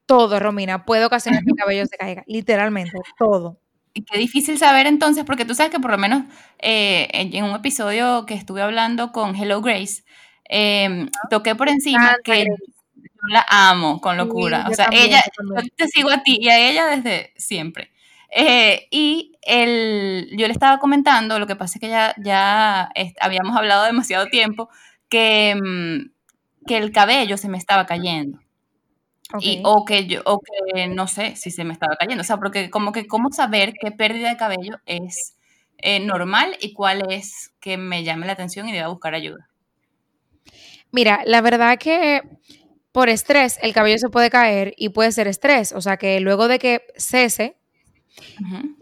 todo, 0.05 0.39
Romina, 0.39 0.85
puede 0.85 1.05
ocasionar 1.05 1.43
que 1.43 1.51
el 1.51 1.55
cabello 1.57 1.85
se 1.85 1.97
caiga. 1.97 2.23
Literalmente, 2.27 2.97
todo. 3.17 3.59
Y 3.93 4.03
qué 4.05 4.17
difícil 4.17 4.57
saber 4.57 4.87
entonces, 4.87 5.23
porque 5.23 5.45
tú 5.45 5.53
sabes 5.53 5.71
que 5.71 5.79
por 5.79 5.91
lo 5.91 5.97
menos 5.97 6.23
eh, 6.59 7.07
en 7.13 7.43
un 7.43 7.55
episodio 7.55 8.25
que 8.25 8.33
estuve 8.33 8.61
hablando 8.61 9.11
con 9.11 9.35
Hello 9.35 9.61
Grace, 9.61 10.03
em, 10.45 11.09
toqué 11.29 11.55
por 11.55 11.69
encima 11.69 12.15
que 12.23 12.45
yo 12.45 12.53
la 13.29 13.45
amo 13.49 14.01
con 14.01 14.17
locura. 14.17 14.67
o 14.69 14.73
sea, 14.73 14.89
ella, 14.91 15.21
yo 15.39 15.61
te 15.75 15.87
sigo 15.87 16.09
a 16.09 16.23
ti 16.23 16.37
y 16.41 16.49
a 16.49 16.69
ella 16.69 16.87
desde 16.87 17.33
siempre. 17.37 17.91
Eh, 18.35 18.87
y 18.91 19.37
el, 19.43 20.29
yo 20.35 20.47
le 20.47 20.53
estaba 20.53 20.79
comentando, 20.79 21.37
lo 21.39 21.45
que 21.47 21.55
pasa 21.55 21.77
es 21.77 21.81
que 21.81 21.89
ya, 21.89 22.15
ya 22.17 22.89
habíamos 23.21 23.55
hablado 23.55 23.85
demasiado 23.85 24.27
tiempo, 24.27 24.69
que, 25.09 25.55
mm, 25.55 26.65
que 26.67 26.77
el 26.77 26.91
cabello 26.91 27.37
se 27.37 27.49
me 27.49 27.57
estaba 27.59 27.85
cayendo. 27.85 28.39
Y, 29.39 29.61
o 29.63 29.83
que 29.85 30.05
yo, 30.05 30.21
o 30.25 30.39
que 30.39 30.87
no 30.87 31.07
sé 31.07 31.35
si 31.35 31.49
se 31.49 31.63
me 31.63 31.73
estaba 31.73 31.95
cayendo. 31.95 32.21
O 32.21 32.25
sea, 32.25 32.37
porque 32.37 32.69
como 32.69 32.91
que 32.91 33.07
cómo 33.07 33.31
saber 33.31 33.73
qué 33.79 33.91
pérdida 33.91 34.29
de 34.29 34.37
cabello 34.37 34.79
es 34.85 35.35
eh, 35.77 35.99
normal 35.99 36.55
y 36.61 36.73
cuál 36.73 37.11
es 37.11 37.51
que 37.59 37.77
me 37.77 38.03
llame 38.03 38.27
la 38.27 38.33
atención 38.33 38.67
y 38.69 38.73
deba 38.73 38.87
buscar 38.89 39.15
ayuda. 39.15 39.49
Mira, 40.91 41.21
la 41.25 41.41
verdad 41.41 41.79
que 41.79 42.21
por 42.91 43.09
estrés 43.09 43.57
el 43.61 43.73
cabello 43.73 43.97
se 43.97 44.09
puede 44.09 44.29
caer 44.29 44.75
y 44.77 44.89
puede 44.89 45.11
ser 45.11 45.27
estrés. 45.27 45.73
O 45.73 45.81
sea 45.81 45.97
que 45.97 46.19
luego 46.19 46.47
de 46.47 46.59
que 46.59 46.83
cese, 46.95 47.57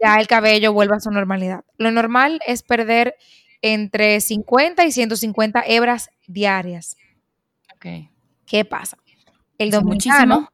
ya 0.02 0.16
el 0.16 0.26
cabello 0.26 0.72
vuelve 0.72 0.96
a 0.96 1.00
su 1.00 1.10
normalidad. 1.10 1.64
Lo 1.78 1.90
normal 1.90 2.40
es 2.46 2.62
perder 2.62 3.16
entre 3.62 4.20
50 4.20 4.84
y 4.84 4.92
150 4.92 5.64
hebras 5.66 6.10
diarias. 6.26 6.96
Ok. 7.74 8.10
¿Qué 8.46 8.64
pasa? 8.66 8.98
El 9.62 9.70
dominicano, 9.70 10.50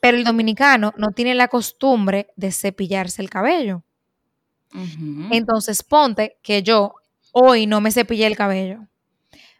pero 0.00 0.16
el 0.16 0.24
dominicano 0.24 0.92
no 0.96 1.12
tiene 1.12 1.34
la 1.34 1.48
costumbre 1.48 2.28
de 2.36 2.52
cepillarse 2.52 3.22
el 3.22 3.30
cabello. 3.30 3.82
Entonces 5.30 5.82
ponte 5.82 6.38
que 6.42 6.62
yo 6.62 6.94
hoy 7.32 7.66
no 7.66 7.80
me 7.80 7.92
cepillé 7.92 8.26
el 8.26 8.36
cabello. 8.36 8.86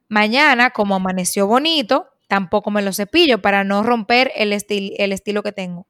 Mañana, 0.08 0.70
como 0.70 0.96
amaneció 0.96 1.46
bonito, 1.46 2.08
tampoco 2.28 2.70
me 2.70 2.82
lo 2.82 2.92
cepillo 2.92 3.40
para 3.40 3.64
no 3.64 3.82
romper 3.82 4.32
el, 4.34 4.52
el 4.52 5.12
estilo 5.12 5.42
que 5.42 5.52
tengo. 5.52 5.86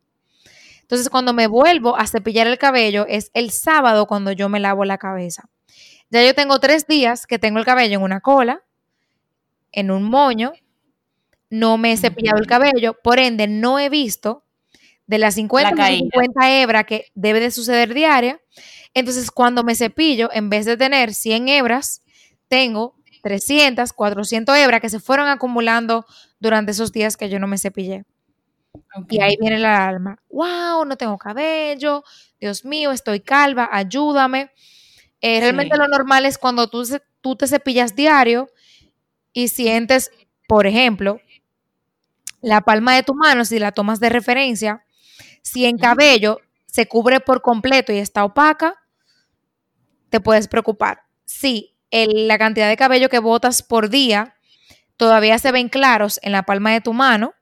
Entonces, 0.83 1.09
cuando 1.09 1.33
me 1.33 1.47
vuelvo 1.47 1.97
a 1.97 2.07
cepillar 2.07 2.47
el 2.47 2.59
cabello 2.59 3.07
es 3.09 3.31
el 3.33 3.51
sábado 3.51 4.07
cuando 4.07 4.33
yo 4.33 4.51
me 4.51 4.61
lavo 4.61 4.85
la 4.85 4.99
cabeza. 4.99 5.49
Ya 6.11 6.23
yo 6.23 6.35
tengo 6.35 6.61
tres 6.61 6.87
días 6.87 7.27
que 7.27 7.39
tengo 7.39 7.59
el 7.59 7.65
cabello 7.65 7.97
en 7.97 8.03
una 8.03 8.21
cola, 8.21 8.63
en 9.73 9.91
un 9.91 10.05
moño 10.05 10.53
no 11.55 11.79
me 11.79 11.93
he 11.93 11.97
cepillado 11.97 12.39
el 12.39 12.47
cabello, 12.47 12.97
por 13.03 13.21
ende 13.21 13.47
no 13.47 13.79
he 13.79 13.89
visto 13.89 14.45
de 15.07 15.19
las 15.19 15.35
50 15.35 15.87
50 15.87 16.61
hebras 16.61 16.85
que 16.85 17.07
debe 17.15 17.39
de 17.39 17.51
suceder 17.51 17.95
diaria. 17.95 18.41
Entonces, 18.93 19.31
cuando 19.31 19.63
me 19.63 19.77
cepillo, 19.77 20.31
en 20.33 20.51
vez 20.51 20.67
de 20.67 20.77
tener 20.77 21.15
100 21.15 21.49
hebras, 21.49 22.03
tengo 22.49 22.97
300, 23.23 23.93
400 23.93 24.57
hebras 24.57 24.81
que 24.81 24.89
se 24.89 24.99
fueron 24.99 25.29
acumulando 25.29 26.05
durante 26.41 26.73
esos 26.73 26.91
días 26.93 27.17
que 27.17 27.29
yo 27.29 27.39
no 27.39 27.47
me 27.47 27.59
cepillé. 27.59 28.05
Y 29.09 29.21
ahí 29.21 29.37
viene 29.41 29.59
la 29.59 29.87
alma. 29.87 30.19
Wow, 30.31 30.85
no 30.85 30.97
tengo 30.97 31.17
cabello. 31.19 32.03
Dios 32.41 32.65
mío, 32.65 32.91
estoy 32.91 33.21
calva, 33.21 33.69
ayúdame. 33.71 34.51
Eh, 35.21 35.41
realmente 35.41 35.77
lo 35.77 35.87
normal 35.87 36.27
es 36.27 36.37
cuando 36.37 36.69
tú, 36.69 36.83
tú 37.21 37.37
te 37.37 37.47
cepillas 37.47 37.95
diario 37.95 38.49
y 39.33 39.49
sientes, 39.49 40.11
por 40.49 40.67
ejemplo, 40.67 41.21
la 42.45 42.61
palma 42.61 42.95
de 42.95 43.03
tu 43.03 43.15
mano, 43.15 43.45
si 43.45 43.59
la 43.59 43.73
tomas 43.73 44.01
de 44.01 44.11
referencia, 44.11 44.85
si 45.43 45.65
en 45.65 45.79
cabello 45.79 46.41
se 46.67 46.87
cubre 46.87 47.21
por 47.21 47.41
completo 47.41 47.93
y 47.93 47.99
está 47.99 48.25
opaca, 48.25 48.75
te 50.11 50.21
puedes 50.21 50.47
preocupar. 50.47 51.03
Si 51.25 51.75
la 51.91 52.39
cantidad 52.39 52.69
de 52.69 52.77
cabello 52.77 53.09
que 53.09 53.19
botas 53.19 53.63
por 53.63 53.89
día 53.89 54.37
todavía 54.97 55.39
se 55.39 55.53
ven 55.53 55.69
claros 55.69 56.21
en 56.23 56.33
la 56.33 56.43
palma 56.43 56.73
de 56.73 56.81
tu 56.81 56.93
mano, 56.93 57.35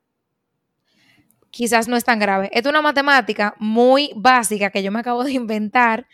quizás 1.51 1.89
no 1.89 1.97
es 1.97 2.05
tan 2.05 2.19
grave. 2.19 2.51
Es 2.53 2.65
una 2.67 2.81
matemática 2.81 3.55
muy 3.59 4.13
básica 4.15 4.71
que 4.71 4.83
yo 4.83 4.93
me 4.93 5.01
acabo 5.01 5.25
de 5.25 5.33
inventar, 5.33 6.07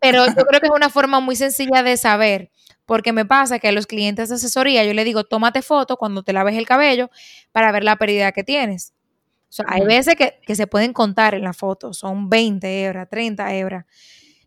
pero 0.00 0.26
yo 0.26 0.44
creo 0.46 0.60
que 0.60 0.66
es 0.66 0.72
una 0.74 0.90
forma 0.90 1.20
muy 1.20 1.36
sencilla 1.36 1.82
de 1.82 1.96
saber 1.96 2.50
porque 2.86 3.12
me 3.12 3.24
pasa 3.24 3.58
que 3.58 3.68
a 3.68 3.72
los 3.72 3.86
clientes 3.86 4.28
de 4.28 4.34
asesoría 4.34 4.84
yo 4.84 4.94
le 4.94 5.04
digo, 5.04 5.24
tómate 5.24 5.62
foto 5.62 5.96
cuando 5.96 6.22
te 6.22 6.32
laves 6.32 6.56
el 6.56 6.66
cabello 6.66 7.10
para 7.52 7.72
ver 7.72 7.84
la 7.84 7.96
pérdida 7.96 8.32
que 8.32 8.44
tienes. 8.44 8.92
O 9.48 9.54
sea, 9.54 9.66
hay 9.68 9.84
veces 9.84 10.16
que, 10.16 10.54
se 10.54 10.66
pueden 10.66 10.94
contar 10.94 11.34
en 11.34 11.42
la 11.42 11.52
foto, 11.52 11.92
son 11.92 12.30
20 12.30 12.84
hebras, 12.84 13.08
30 13.10 13.54
hebras. 13.54 13.84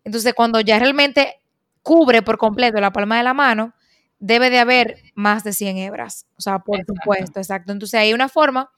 Entonces, 0.04 0.34
cuando 0.34 0.60
ya 0.62 0.80
realmente 0.80 1.40
cubre 1.84 2.24
por 2.24 2.40
completo 2.40 2.82
la 2.82 2.92
palma 2.92 3.18
de 3.18 3.24
la 3.24 3.36
mano, 3.36 3.74
debe 4.18 4.50
de 4.50 4.58
haber 4.58 4.98
más 5.14 5.44
de 5.44 5.54
100 5.54 5.78
hebras. 5.78 6.26
O 6.38 6.42
sea, 6.42 6.58
por 6.58 6.84
supuesto, 6.86 7.40
exacto. 7.40 7.72
Entonces, 7.72 8.00
hay 8.00 8.14
una 8.14 8.30
forma 8.30 8.72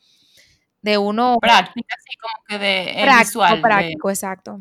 de 0.81 0.97
uno... 0.97 1.37
Práctica, 1.39 1.95
así 1.97 2.17
como 2.17 2.43
que 2.47 2.59
de... 2.59 3.01
Eh, 3.01 3.03
práctico, 3.03 3.61
práctico, 3.61 4.09
exacto. 4.09 4.59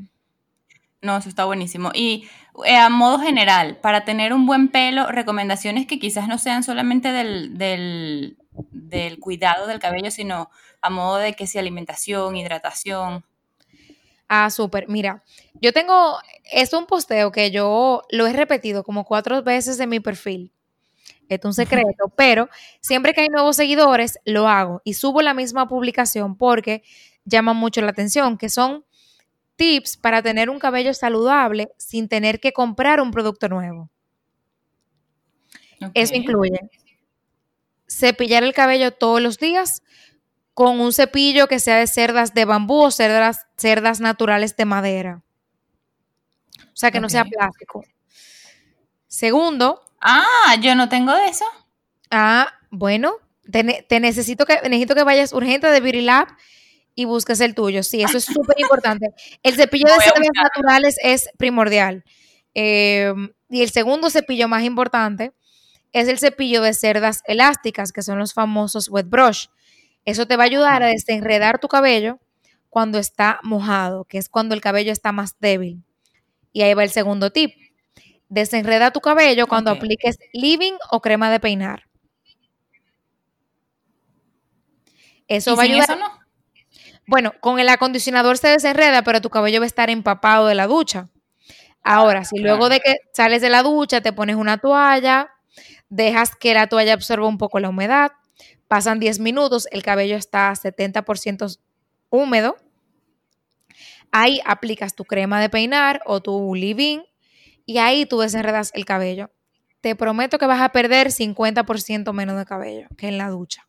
No, 1.03 1.17
eso 1.17 1.29
está 1.29 1.45
buenísimo. 1.47 1.91
Y 1.95 2.29
a 2.65 2.89
modo 2.89 3.19
general, 3.19 3.77
para 3.79 4.05
tener 4.05 4.33
un 4.33 4.47
buen 4.47 4.69
pelo, 4.69 5.07
recomendaciones 5.07 5.87
que 5.87 5.99
quizás 5.99 6.29
no 6.29 6.39
sean 6.39 6.63
solamente 6.63 7.13
del, 7.13 7.57
del, 7.59 9.19
cuidado 9.21 9.67
del 9.67 9.79
cabello, 9.79 10.11
sino 10.11 10.51
a 10.81 10.91
modo 10.91 11.17
de 11.19 11.35
que 11.35 11.47
sea 11.47 11.61
alimentación, 11.61 12.37
hidratación. 12.37 13.25
Ah, 14.29 14.51
súper. 14.51 14.89
Mira, 14.89 15.23
yo 15.61 15.73
tengo, 15.73 16.19
es 16.51 16.73
un 16.73 16.87
posteo 16.87 17.31
que 17.31 17.51
yo 17.51 18.03
lo 18.11 18.27
he 18.27 18.33
repetido 18.33 18.85
como 18.85 19.05
cuatro 19.05 19.43
veces 19.43 19.79
en 19.81 19.91
mi 19.91 20.01
perfil. 20.01 20.53
es 21.29 21.45
un 21.45 21.55
secreto, 21.55 22.09
pero 22.17 22.49
siempre 22.81 23.13
que 23.13 23.23
hay 23.23 23.29
nuevos 23.29 23.57
seguidores, 23.57 24.19
lo 24.25 24.49
hago 24.49 24.81
y 24.85 24.95
subo 24.95 25.23
la 25.23 25.35
misma 25.35 25.69
publicación 25.69 26.37
porque 26.37 26.83
llama 27.25 27.53
mucho 27.53 27.81
la 27.83 27.91
atención, 27.91 28.39
que 28.39 28.49
son 28.49 28.85
tips 29.57 29.97
para 29.97 30.23
tener 30.23 30.51
un 30.51 30.59
cabello 30.59 30.95
saludable 30.95 31.71
sin 31.79 32.09
tener 32.09 32.41
que 32.41 32.53
comprar 32.53 33.01
un 33.01 33.11
producto 33.11 33.49
nuevo. 33.49 33.91
Eso 35.95 36.15
incluye 36.15 36.71
cepillar 37.89 38.43
el 38.45 38.55
cabello 38.55 38.93
todos 38.93 39.21
los 39.21 39.39
días 39.39 39.83
con 40.55 40.81
un 40.81 40.93
cepillo 40.93 41.49
que 41.49 41.59
sea 41.59 41.77
de 41.77 41.87
cerdas 41.87 42.35
de 42.35 42.45
bambú 42.45 42.83
o 42.83 42.91
cerdas, 42.91 43.47
cerdas 43.57 44.01
naturales 44.01 44.57
de 44.57 44.65
madera. 44.65 45.23
O 46.59 46.77
sea, 46.79 46.91
que 46.91 47.01
no 47.01 47.09
sea 47.09 47.25
plástico. 47.25 47.85
Segundo. 49.07 49.83
Ah, 50.01 50.57
yo 50.61 50.75
no 50.75 50.89
tengo 50.89 51.15
de 51.15 51.27
eso. 51.27 51.45
Ah, 52.11 52.53
bueno, 52.71 53.17
te, 53.51 53.63
necesito 54.01 54.45
que 54.47 54.61
necesito 54.63 54.95
que 54.95 55.05
vayas 55.05 55.33
urgente 55.33 55.69
de 55.69 55.81
Beauty 55.81 56.03
Lab 56.03 56.29
y 56.97 57.05
busques 57.05 57.41
el 57.41 57.55
tuyo. 57.55 57.85
Sí, 57.85 58.03
eso 58.03 58.17
es 58.17 58.25
súper 58.25 58.59
importante. 58.59 59.11
El 59.45 59.55
cepillo 59.55 59.87
de 59.87 60.01
cerdas 60.03 60.31
naturales 60.35 60.97
es 61.01 61.29
primordial. 61.37 62.03
Em, 62.55 63.33
y 63.49 63.63
el 63.63 63.71
segundo 63.71 64.11
cepillo 64.11 64.49
más 64.49 64.65
importante 64.65 65.33
es 65.93 66.09
el 66.09 66.19
cepillo 66.19 66.63
de 66.63 66.75
cerdas 66.75 67.23
elásticas, 67.27 67.93
que 67.93 68.03
son 68.03 68.19
los 68.19 68.35
famosos 68.35 68.89
wet 68.89 69.09
brush. 69.09 69.47
Eso 70.05 70.27
te 70.27 70.37
va 70.37 70.45
a 70.45 70.47
ayudar 70.47 70.83
a 70.83 70.89
desenredar 70.89 71.61
tu 71.61 71.69
cabello 71.69 72.19
cuando 72.71 72.99
está 72.99 73.41
mojado, 73.43 74.05
que 74.05 74.19
es 74.19 74.29
cuando 74.29 74.55
el 74.55 74.61
cabello 74.61 74.91
está 74.91 75.13
más 75.13 75.39
débil. 75.39 75.85
Y 76.53 76.63
ahí 76.63 76.75
va 76.75 76.83
el 76.83 76.91
segundo 76.91 77.31
tip. 77.31 77.53
Desenreda 78.29 78.91
tu 78.91 79.01
cabello 79.01 79.47
cuando 79.47 79.71
apliques 79.71 80.19
leave-in 80.33 80.75
o 80.91 81.01
crema 81.01 81.31
de 81.31 81.41
peinar. 81.41 81.85
Eso 85.29 85.53
¿Y 85.53 85.57
va 85.57 85.63
a 85.63 85.65
ayudar. 85.65 85.91
eso 85.91 85.97
no? 85.97 86.26
Bueno, 87.07 87.33
con 87.41 87.61
el 87.61 87.69
acondicionador 87.69 88.37
se 88.37 88.49
desenreda, 88.49 89.03
pero 89.03 89.21
tu 89.21 89.31
cabello 89.31 89.61
va 89.61 89.65
a 89.65 89.67
estar 89.69 89.91
empapado 89.91 90.47
de 90.47 90.55
la 90.55 90.67
ducha. 90.67 91.09
Ahora, 91.83 92.25
si 92.25 92.39
luego 92.39 92.69
de 92.69 92.81
que 92.81 92.97
sales 93.13 93.41
de 93.43 93.49
la 93.49 93.63
ducha 93.63 94.01
te 94.01 94.13
pones 94.13 94.35
una 94.35 94.59
toalla, 94.59 95.31
dejas 95.89 96.35
que 96.35 96.53
la 96.53 96.67
toalla 96.67 96.95
absorba 96.95 97.29
un 97.29 97.39
poco 97.39 97.61
la 97.61 97.69
humedad, 97.69 98.11
pasan 98.67 98.99
10 98.99 99.21
minutos, 99.21 99.69
el 99.71 99.85
cabello 99.85 100.17
está 100.17 100.53
70% 100.53 101.61
húmedo, 102.11 102.57
ahí 104.11 104.41
aplicas 104.45 104.97
tu 104.97 105.05
crema 105.05 105.41
de 105.41 105.49
peinar 105.49 106.01
o 106.07 106.21
tu 106.21 106.57
leave-in 106.57 107.05
y 107.67 107.79
ahí 107.79 108.05
tú 108.07 108.19
desenredas 108.19 108.73
el 108.75 108.85
cabello. 108.85 109.31
Te 109.81 109.95
prometo 109.95 110.39
que 110.39 110.47
vas 110.47 110.61
a 110.61 110.71
perder 110.71 111.13
50% 111.13 112.13
menos 112.13 112.37
de 112.37 112.47
cabello 112.47 112.89
que 112.97 113.07
en 113.07 113.19
la 113.19 113.29
ducha. 113.31 113.69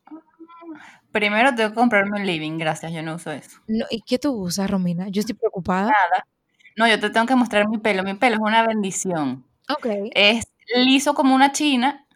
Primero 1.12 1.54
tengo 1.54 1.70
que 1.70 1.74
comprarme 1.74 2.20
un 2.20 2.26
living, 2.26 2.58
gracias, 2.58 2.92
yo 2.92 3.02
no 3.02 3.14
uso 3.14 3.30
eso. 3.32 3.58
No, 3.66 3.86
¿Y 3.90 4.02
qué 4.02 4.18
tú 4.18 4.32
usas, 4.32 4.70
Romina? 4.70 5.08
Yo 5.08 5.20
estoy 5.20 5.34
preocupada. 5.34 5.84
Nada. 5.86 6.26
No, 6.76 6.86
yo 6.86 7.00
te 7.00 7.10
tengo 7.10 7.26
que 7.26 7.34
mostrar 7.34 7.68
mi 7.68 7.78
pelo. 7.78 8.02
Mi 8.02 8.14
pelo 8.14 8.36
es 8.36 8.40
una 8.40 8.66
bendición. 8.66 9.44
Ok. 9.68 9.86
Es 10.12 10.46
liso 10.76 11.14
como 11.14 11.34
una 11.34 11.52
china. 11.52 12.06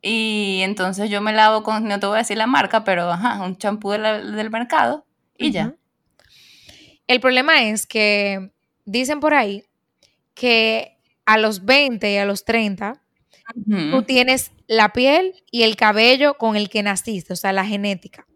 Y 0.00 0.60
entonces 0.62 1.10
yo 1.10 1.20
me 1.20 1.32
lavo 1.32 1.62
con, 1.62 1.86
no 1.86 2.00
te 2.00 2.06
voy 2.06 2.16
a 2.16 2.18
decir 2.18 2.36
la 2.36 2.46
marca, 2.46 2.84
pero 2.84 3.10
ajá, 3.10 3.42
un 3.42 3.56
champú 3.56 3.90
de 3.92 3.98
del 3.98 4.50
mercado 4.50 5.04
y 5.36 5.52
ya. 5.52 5.74
El 7.06 7.20
problema 7.20 7.62
es 7.62 7.86
que 7.86 8.52
dicen 8.84 9.20
por 9.20 9.34
ahí 9.34 9.64
que 10.34 10.98
a 11.26 11.38
los 11.38 11.64
20 11.64 12.12
y 12.12 12.16
a 12.16 12.24
los 12.24 12.44
30 12.44 13.01
Tú 13.90 14.02
tienes 14.02 14.52
la 14.66 14.92
piel 14.92 15.34
y 15.50 15.62
el 15.62 15.76
cabello 15.76 16.34
con 16.34 16.56
el 16.56 16.68
que 16.68 16.82
naciste, 16.82 17.32
o 17.32 17.36
sea, 17.36 17.52
la 17.52 17.64
genética. 17.64 18.26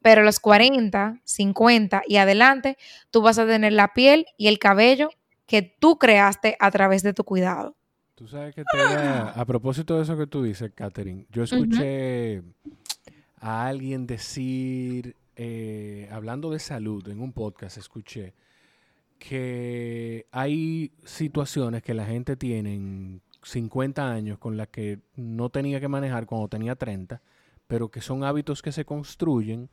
Pero 0.00 0.22
a 0.22 0.24
los 0.24 0.40
40, 0.40 1.20
50 1.24 2.02
y 2.08 2.16
adelante, 2.16 2.76
tú 3.10 3.22
vas 3.22 3.38
a 3.38 3.46
tener 3.46 3.72
la 3.72 3.92
piel 3.94 4.26
y 4.36 4.48
el 4.48 4.58
cabello 4.58 5.10
que 5.46 5.62
tú 5.62 5.98
creaste 5.98 6.56
a 6.58 6.70
través 6.70 7.02
de 7.02 7.12
tu 7.12 7.24
cuidado. 7.24 7.76
Tú 8.14 8.26
sabes 8.28 8.54
que 8.54 8.62
te 8.64 8.78
da- 8.78 9.30
a 9.30 9.44
propósito 9.44 9.96
de 9.96 10.02
eso 10.04 10.16
que 10.16 10.26
tú 10.26 10.42
dices, 10.42 10.70
Catherine, 10.74 11.26
yo 11.30 11.42
escuché 11.44 12.42
a 13.40 13.66
alguien 13.66 14.06
decir, 14.06 15.16
eh, 15.36 16.08
hablando 16.12 16.50
de 16.50 16.58
salud 16.58 17.06
en 17.08 17.20
un 17.20 17.32
podcast, 17.32 17.78
escuché 17.78 18.34
que 19.18 20.26
hay 20.32 20.90
situaciones 21.04 21.82
que 21.82 21.94
la 21.94 22.04
gente 22.06 22.36
tiene 22.36 22.74
en 22.74 23.22
50 23.42 24.10
años 24.10 24.38
con 24.38 24.56
las 24.56 24.68
que 24.68 25.00
no 25.16 25.48
tenía 25.50 25.80
que 25.80 25.88
manejar 25.88 26.26
cuando 26.26 26.48
tenía 26.48 26.76
30, 26.76 27.20
pero 27.66 27.88
que 27.90 28.00
son 28.00 28.24
hábitos 28.24 28.62
que 28.62 28.72
se 28.72 28.84
construyen 28.84 29.68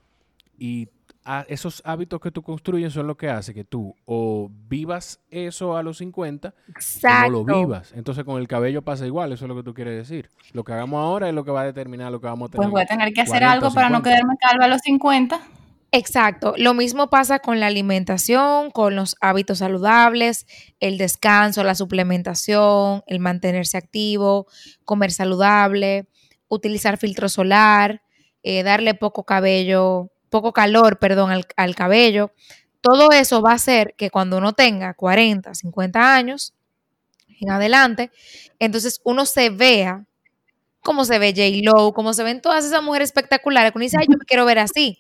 y 0.58 0.90
a- 1.24 1.46
esos 1.48 1.82
hábitos 1.86 2.20
que 2.22 2.32
tú 2.32 2.42
construyes 2.42 2.94
son 2.94 3.08
lo 3.08 3.16
que 3.18 3.30
hace 3.30 3.54
que 3.54 3.64
tú 3.64 3.96
o 4.06 4.50
vivas 4.68 5.20
eso 5.30 5.78
a 5.78 5.84
los 5.84 5.98
50 6.00 6.54
o 7.28 7.30
no 7.30 7.30
lo 7.30 7.46
vivas. 7.60 7.94
Entonces 7.96 8.24
con 8.24 8.40
el 8.42 8.48
cabello 8.48 8.82
pasa 8.82 9.06
igual, 9.06 9.32
eso 9.34 9.46
es 9.46 9.50
lo 9.50 9.56
que 9.56 9.64
tú 9.64 9.74
quieres 9.74 9.96
decir. 9.98 10.30
Lo 10.54 10.64
que 10.64 10.74
hagamos 10.74 11.00
ahora 11.02 11.30
es 11.30 11.36
lo 11.36 11.44
que 11.46 11.52
va 11.52 11.62
a 11.62 11.66
determinar 11.66 12.12
lo 12.12 12.20
que 12.20 12.28
vamos 12.28 12.48
a 12.48 12.52
tener. 12.52 12.58
Pues 12.66 12.72
voy 12.72 12.82
a 12.82 12.86
tener 12.86 13.14
que 13.14 13.22
hacer 13.22 13.40
40 13.40 13.48
o 13.48 13.52
algo 13.54 13.74
para 13.76 13.90
no 13.90 13.98
50. 13.98 14.10
quedarme 14.10 14.38
calva 14.42 14.66
a 14.66 14.68
los 14.70 14.82
50. 14.82 15.40
Exacto. 15.92 16.54
Lo 16.58 16.76
mismo 16.76 17.10
pasa 17.10 17.40
con 17.40 17.60
la 17.60 17.68
alimentación, 17.68 18.70
con 18.70 18.96
los 18.96 19.16
hábitos 19.22 19.60
saludables, 19.60 20.46
el 20.80 21.00
descanso, 21.00 21.64
la 21.64 21.74
suplementación, 21.74 23.04
el 23.08 23.20
mantenerse 23.20 23.78
activo, 23.78 24.46
comer 24.86 25.12
saludable, 25.12 26.08
utilizar 26.48 26.98
filtro 26.98 27.28
solar, 27.28 28.04
eh, 28.44 28.62
darle 28.62 28.94
poco 28.94 29.24
cabello, 29.24 30.12
poco 30.30 30.54
calor, 30.54 31.00
perdón, 31.00 31.32
al, 31.56 31.76
cabello. 31.76 32.34
Todo 32.82 33.12
eso 33.12 33.42
va 33.42 33.52
a 33.52 33.56
hacer 33.56 33.96
que 33.98 34.12
cuando 34.12 34.38
uno 34.38 34.54
tenga 34.54 34.94
40, 34.94 35.56
50 35.56 36.16
años 36.16 36.54
en 37.42 37.50
adelante, 37.52 38.12
entonces 38.60 39.02
uno 39.04 39.26
se 39.26 39.50
vea 39.50 40.06
como 40.82 41.04
se 41.06 41.20
ve 41.20 41.34
J-Lo, 41.36 41.94
como 41.94 42.14
se 42.14 42.24
ven 42.24 42.42
todas 42.42 42.66
esas 42.66 42.82
mujeres 42.84 43.10
espectaculares, 43.10 43.72
que 43.72 43.78
uno 43.78 43.84
dice, 43.84 43.98
ay, 44.00 44.08
yo 44.10 44.18
me 44.18 44.26
quiero 44.26 44.46
ver 44.46 44.60
así. 44.60 45.00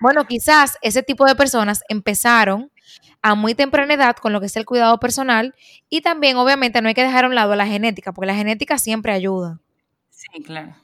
Bueno, 0.00 0.24
quizás 0.26 0.78
ese 0.82 1.02
tipo 1.02 1.24
de 1.26 1.34
personas 1.34 1.82
empezaron 1.88 2.70
a 3.22 3.34
muy 3.34 3.54
temprana 3.54 3.94
edad 3.94 4.16
con 4.16 4.32
lo 4.32 4.40
que 4.40 4.46
es 4.46 4.56
el 4.56 4.66
cuidado 4.66 4.98
personal 5.00 5.54
y 5.88 6.02
también 6.02 6.36
obviamente 6.36 6.82
no 6.82 6.88
hay 6.88 6.94
que 6.94 7.02
dejar 7.02 7.24
a 7.24 7.28
un 7.28 7.34
lado 7.34 7.54
la 7.56 7.66
genética, 7.66 8.12
porque 8.12 8.26
la 8.26 8.34
genética 8.34 8.78
siempre 8.78 9.12
ayuda. 9.12 9.60
Sí, 10.10 10.42
claro. 10.44 10.74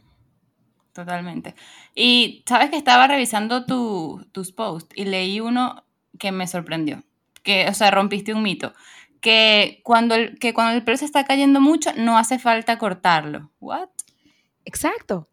Totalmente. 0.93 1.55
Y 1.95 2.43
sabes 2.49 2.71
que 2.71 2.77
estaba 2.77 3.07
revisando 3.07 3.65
tu- 3.65 4.27
tus 4.33 4.53
posts 4.53 4.91
y 4.97 5.05
leí 5.05 5.41
uno 5.41 5.85
que 6.19 6.33
me 6.33 6.47
sorprendió. 6.47 7.05
Que, 7.43 7.69
o 7.69 7.75
sea, 7.75 7.91
rompiste 7.91 8.35
un 8.35 8.43
mito. 8.43 8.75
Que 9.21 9.81
cuando 9.85 10.15
el, 10.15 10.39
que 10.39 10.53
cuando 10.53 10.75
el 10.75 10.83
pelo 10.85 10.97
se 10.97 11.05
está 11.05 11.25
cayendo 11.25 11.61
mucho, 11.61 11.91
no 11.97 12.19
hace 12.19 12.39
falta 12.39 12.79
cortarlo. 12.79 13.51
¿What? 13.61 13.89
Exacto. 14.65 15.29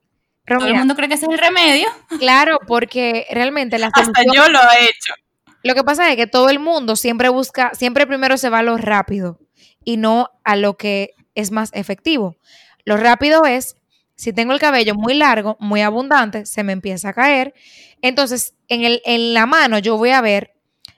Todo 0.47 0.65
el 0.65 0.75
mundo 0.75 0.95
cree 0.95 1.09
que 1.09 1.15
ese 1.15 1.25
es 1.25 1.31
el 1.31 1.37
remedio. 1.37 1.87
claro, 2.19 2.59
porque 2.67 3.27
realmente 3.31 3.77
la 3.77 3.87
Hasta 3.87 4.05
solución, 4.05 4.33
yo 4.33 4.49
lo 4.49 4.59
he 4.59 4.85
hecho. 4.85 5.13
lo 5.63 5.75
que 5.75 5.83
pasa 5.83 6.09
es 6.09 6.15
que 6.15 6.27
todo 6.27 6.49
el 6.49 6.59
mundo 6.59 6.95
siempre 6.95 7.29
busca, 7.29 7.71
siempre 7.73 8.07
primero 8.07 8.37
se 8.37 8.49
va 8.49 8.59
a 8.59 8.63
lo 8.63 8.77
rápido 8.77 9.39
y 9.83 9.97
no 9.97 10.29
a 10.43 10.55
lo 10.55 10.77
que 10.77 11.15
es 11.35 11.51
más 11.51 11.69
efectivo. 11.73 12.37
Lo 12.85 12.97
rápido 12.97 13.45
es, 13.45 13.75
si 14.15 14.33
tengo 14.33 14.53
el 14.53 14.59
cabello 14.59 14.95
muy 14.95 15.13
largo, 15.13 15.57
muy 15.59 15.81
abundante, 15.81 16.45
se 16.45 16.63
me 16.63 16.71
empieza 16.73 17.09
a 17.09 17.13
caer. 17.13 17.53
Entonces, 18.01 18.55
en, 18.67 18.83
el, 18.83 19.01
en 19.05 19.33
la 19.33 19.45
mano 19.45 19.79
yo 19.79 19.97
voy 19.97 20.11
a 20.11 20.21
ver 20.21 20.53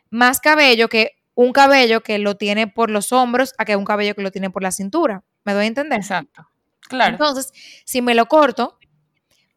más 0.09 0.39
cabello 0.39 0.87
que 0.87 1.13
un 1.35 1.53
cabello 1.53 2.01
que 2.01 2.19
lo 2.19 2.35
tiene 2.35 2.67
por 2.67 2.89
los 2.89 3.11
hombros 3.11 3.53
a 3.57 3.65
que 3.65 3.75
un 3.75 3.85
cabello 3.85 4.15
que 4.15 4.21
lo 4.21 4.31
tiene 4.31 4.49
por 4.49 4.61
la 4.63 4.71
cintura. 4.71 5.23
¿Me 5.43 5.53
doy 5.53 5.65
a 5.65 5.67
entender? 5.67 5.99
Exacto. 5.99 6.49
Claro. 6.87 7.11
Entonces, 7.11 7.51
si 7.85 8.01
me 8.01 8.15
lo 8.15 8.25
corto, 8.25 8.78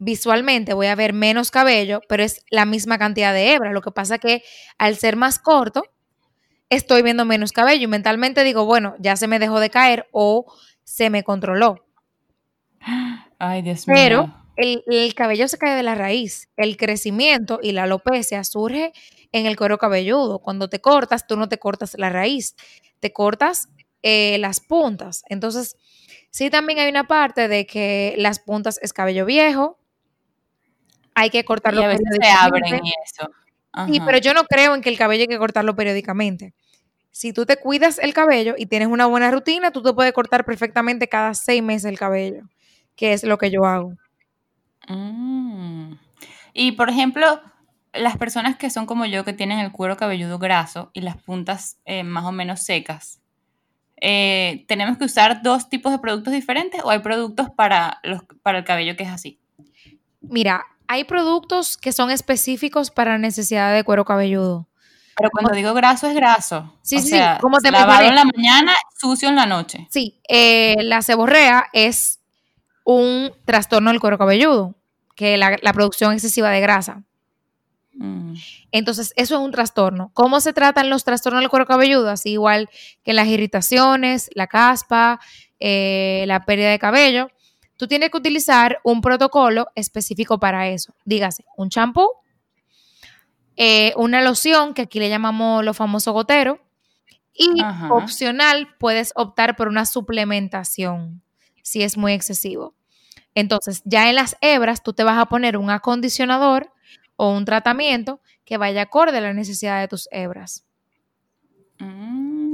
visualmente 0.02 0.74
voy 0.74 0.88
a 0.88 0.94
ver 0.94 1.12
menos 1.12 1.50
cabello, 1.50 2.00
pero 2.08 2.22
es 2.22 2.44
la 2.50 2.64
misma 2.64 2.98
cantidad 2.98 3.32
de 3.32 3.52
hebra. 3.52 3.72
Lo 3.72 3.82
que 3.82 3.90
pasa 3.90 4.18
que 4.18 4.42
al 4.78 4.96
ser 4.96 5.16
más 5.16 5.38
corto, 5.38 5.84
estoy 6.68 7.02
viendo 7.02 7.24
menos 7.24 7.52
cabello 7.52 7.84
y 7.84 7.86
mentalmente 7.86 8.44
digo, 8.44 8.64
bueno, 8.64 8.94
ya 8.98 9.16
se 9.16 9.28
me 9.28 9.38
dejó 9.38 9.60
de 9.60 9.70
caer 9.70 10.08
o 10.12 10.52
se 10.84 11.10
me 11.10 11.22
controló. 11.22 11.84
Ay, 13.38 13.62
Dios 13.62 13.84
Pero 13.86 14.26
mío. 14.26 14.36
el, 14.56 14.84
el 14.86 15.14
cabello 15.14 15.48
se 15.48 15.58
cae 15.58 15.76
de 15.76 15.82
la 15.82 15.94
raíz. 15.94 16.48
El 16.56 16.76
crecimiento 16.76 17.60
y 17.62 17.72
la 17.72 17.84
alopecia 17.84 18.42
surge 18.44 18.92
en 19.32 19.46
el 19.46 19.56
cuero 19.56 19.78
cabelludo. 19.78 20.40
Cuando 20.40 20.68
te 20.68 20.80
cortas, 20.80 21.26
tú 21.26 21.36
no 21.36 21.48
te 21.48 21.58
cortas 21.58 21.94
la 21.98 22.10
raíz, 22.10 22.56
te 23.00 23.12
cortas 23.12 23.68
eh, 24.02 24.38
las 24.38 24.60
puntas. 24.60 25.24
Entonces, 25.28 25.76
sí 26.30 26.50
también 26.50 26.78
hay 26.80 26.90
una 26.90 27.06
parte 27.06 27.48
de 27.48 27.66
que 27.66 28.14
las 28.18 28.40
puntas 28.40 28.78
es 28.82 28.92
cabello 28.92 29.24
viejo. 29.24 29.78
Hay 31.14 31.30
que 31.30 31.44
cortarlo 31.44 31.82
Y 31.82 31.84
a 31.84 31.88
veces 31.88 32.06
se 32.20 32.28
abren 32.28 32.84
y 32.84 32.92
eso. 33.04 33.30
Sí, 33.86 34.00
pero 34.04 34.18
yo 34.18 34.34
no 34.34 34.44
creo 34.44 34.74
en 34.74 34.82
que 34.82 34.90
el 34.90 34.98
cabello 34.98 35.22
hay 35.22 35.28
que 35.28 35.38
cortarlo 35.38 35.74
periódicamente. 35.74 36.54
Si 37.10 37.32
tú 37.32 37.46
te 37.46 37.58
cuidas 37.58 37.98
el 37.98 38.14
cabello 38.14 38.54
y 38.56 38.66
tienes 38.66 38.88
una 38.88 39.06
buena 39.06 39.30
rutina, 39.30 39.70
tú 39.70 39.82
te 39.82 39.92
puedes 39.92 40.12
cortar 40.12 40.44
perfectamente 40.44 41.08
cada 41.08 41.34
seis 41.34 41.62
meses 41.62 41.90
el 41.90 41.98
cabello, 41.98 42.44
que 42.96 43.12
es 43.12 43.24
lo 43.24 43.38
que 43.38 43.50
yo 43.50 43.64
hago. 43.64 43.94
Mm. 44.88 45.94
Y 46.54 46.72
por 46.72 46.90
ejemplo, 46.90 47.40
las 47.92 48.16
personas 48.16 48.56
que 48.56 48.70
son 48.70 48.86
como 48.86 49.04
yo, 49.06 49.24
que 49.24 49.32
tienen 49.32 49.58
el 49.58 49.72
cuero 49.72 49.96
cabelludo 49.96 50.38
graso 50.38 50.90
y 50.92 51.02
las 51.02 51.16
puntas 51.16 51.78
eh, 51.84 52.02
más 52.02 52.24
o 52.24 52.32
menos 52.32 52.62
secas, 52.62 53.20
eh, 54.00 54.64
¿tenemos 54.66 54.98
que 54.98 55.04
usar 55.04 55.42
dos 55.42 55.68
tipos 55.68 55.92
de 55.92 55.98
productos 55.98 56.32
diferentes 56.32 56.80
o 56.82 56.90
hay 56.90 56.98
productos 57.00 57.50
para, 57.50 58.00
los, 58.02 58.22
para 58.42 58.58
el 58.58 58.64
cabello 58.64 58.96
que 58.96 59.04
es 59.04 59.10
así? 59.10 59.38
Mira, 60.20 60.64
hay 60.88 61.04
productos 61.04 61.76
que 61.76 61.92
son 61.92 62.10
específicos 62.10 62.90
para 62.90 63.18
necesidad 63.18 63.74
de 63.74 63.84
cuero 63.84 64.04
cabelludo. 64.04 64.68
Pero 65.16 65.30
cuando 65.30 65.54
digo 65.54 65.74
graso 65.74 66.06
es 66.06 66.14
graso. 66.14 66.72
Sí, 66.82 66.96
o 66.96 67.00
sí, 67.00 67.08
sea, 67.08 67.38
¿cómo 67.40 67.58
te 67.58 67.70
lavado 67.70 68.08
en 68.08 68.14
la 68.14 68.24
mañana, 68.24 68.74
sucio 68.98 69.28
en 69.28 69.36
la 69.36 69.46
noche. 69.46 69.86
Sí, 69.90 70.20
eh, 70.28 70.76
la 70.82 71.02
seborrea 71.02 71.66
es 71.72 72.20
un 72.84 73.32
trastorno 73.44 73.90
del 73.90 74.00
cuero 74.00 74.18
cabelludo, 74.18 74.74
que 75.14 75.36
la, 75.36 75.58
la 75.60 75.72
producción 75.72 76.12
excesiva 76.12 76.50
de 76.50 76.60
grasa. 76.60 77.02
Mm. 77.94 78.34
Entonces, 78.70 79.12
eso 79.16 79.34
es 79.36 79.40
un 79.40 79.52
trastorno. 79.52 80.10
¿Cómo 80.14 80.40
se 80.40 80.52
tratan 80.52 80.90
los 80.90 81.04
trastornos 81.04 81.42
del 81.42 81.50
cuero 81.50 81.66
cabelludo? 81.66 82.10
Así 82.10 82.30
igual 82.30 82.70
que 83.04 83.12
las 83.12 83.28
irritaciones, 83.28 84.30
la 84.34 84.46
caspa, 84.46 85.20
eh, 85.60 86.24
la 86.26 86.44
pérdida 86.44 86.70
de 86.70 86.78
cabello. 86.78 87.30
Tú 87.82 87.88
tienes 87.88 88.10
que 88.10 88.18
utilizar 88.18 88.78
un 88.84 89.00
protocolo 89.00 89.66
específico 89.74 90.38
para 90.38 90.68
eso. 90.68 90.94
Dígase, 91.04 91.44
un 91.56 91.68
champú, 91.68 92.08
eh, 93.56 93.92
una 93.96 94.22
loción, 94.22 94.72
que 94.72 94.82
aquí 94.82 95.00
le 95.00 95.08
llamamos 95.08 95.64
lo 95.64 95.74
famoso 95.74 96.12
gotero, 96.12 96.60
y 97.34 97.60
opcional 97.90 98.68
puedes 98.78 99.12
optar 99.16 99.56
por 99.56 99.66
una 99.66 99.84
suplementación 99.84 101.22
si 101.64 101.82
es 101.82 101.96
muy 101.96 102.12
excesivo. 102.12 102.76
Entonces, 103.34 103.82
ya 103.84 104.08
en 104.08 104.14
las 104.14 104.36
hebras 104.40 104.84
tú 104.84 104.92
te 104.92 105.02
vas 105.02 105.18
a 105.18 105.26
poner 105.26 105.56
un 105.56 105.68
acondicionador 105.68 106.72
o 107.16 107.32
un 107.32 107.44
tratamiento 107.44 108.20
que 108.44 108.58
vaya 108.58 108.82
acorde 108.82 109.18
a 109.18 109.22
la 109.22 109.32
necesidad 109.32 109.80
de 109.80 109.88
tus 109.88 110.08
hebras. 110.12 110.64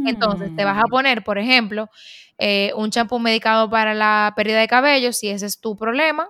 Entonces, 0.08 0.54
te 0.56 0.64
vas 0.64 0.78
a 0.78 0.86
mm. 0.86 0.90
poner, 0.90 1.24
por 1.24 1.38
ejemplo, 1.38 1.88
eh, 2.38 2.72
un 2.76 2.90
champú 2.90 3.18
medicado 3.18 3.68
para 3.68 3.94
la 3.94 4.32
pérdida 4.36 4.60
de 4.60 4.68
cabello, 4.68 5.12
si 5.12 5.28
ese 5.28 5.46
es 5.46 5.60
tu 5.60 5.76
problema, 5.76 6.28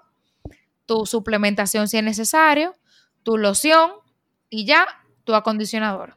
tu 0.87 1.05
suplementación 1.05 1.87
si 1.87 1.99
es 1.99 2.03
necesario, 2.05 2.75
tu 3.23 3.37
loción 3.37 3.91
y 4.49 4.65
ya 4.65 4.87
tu 5.25 5.35
acondicionador. 5.35 6.17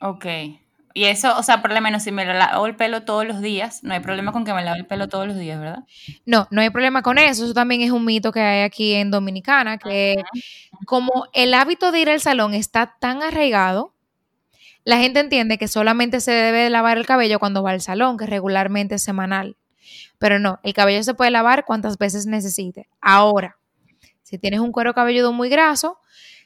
Ok. 0.00 0.26
Y 0.92 1.04
eso, 1.04 1.36
o 1.38 1.42
sea, 1.42 1.60
por 1.60 1.72
lo 1.72 1.80
menos 1.82 2.02
si 2.02 2.12
me 2.12 2.24
lavo 2.24 2.66
el 2.66 2.76
pelo 2.76 3.02
todos 3.02 3.26
los 3.26 3.42
días, 3.42 3.82
no 3.82 3.92
hay 3.92 4.00
problema 4.00 4.32
con 4.32 4.46
que 4.46 4.54
me 4.54 4.64
lave 4.64 4.78
el 4.78 4.86
pelo 4.86 5.08
todos 5.08 5.26
los 5.26 5.36
días, 5.36 5.58
¿verdad? 5.58 5.84
No, 6.24 6.48
no 6.50 6.62
hay 6.62 6.70
problema 6.70 7.02
con 7.02 7.18
eso. 7.18 7.44
Eso 7.44 7.52
también 7.54 7.82
es 7.82 7.90
un 7.90 8.04
mito 8.04 8.32
que 8.32 8.40
hay 8.40 8.62
aquí 8.62 8.94
en 8.94 9.10
Dominicana, 9.10 9.76
que 9.76 10.16
como 10.86 11.28
el 11.34 11.52
hábito 11.52 11.92
de 11.92 12.00
ir 12.00 12.10
al 12.10 12.20
salón 12.20 12.54
está 12.54 12.96
tan 12.98 13.22
arraigado, 13.22 13.92
la 14.86 14.98
gente 14.98 15.18
entiende 15.18 15.58
que 15.58 15.66
solamente 15.66 16.20
se 16.20 16.30
debe 16.30 16.70
lavar 16.70 16.96
el 16.96 17.06
cabello 17.06 17.40
cuando 17.40 17.60
va 17.60 17.72
al 17.72 17.80
salón, 17.80 18.16
que 18.16 18.24
regularmente 18.24 19.00
semanal. 19.00 19.56
Pero 20.18 20.38
no, 20.38 20.60
el 20.62 20.74
cabello 20.74 21.02
se 21.02 21.12
puede 21.12 21.32
lavar 21.32 21.64
cuantas 21.64 21.98
veces 21.98 22.26
necesite. 22.26 22.88
Ahora, 23.00 23.56
si 24.22 24.38
tienes 24.38 24.60
un 24.60 24.70
cuero 24.70 24.94
cabelludo 24.94 25.32
muy 25.32 25.48
graso, 25.48 25.98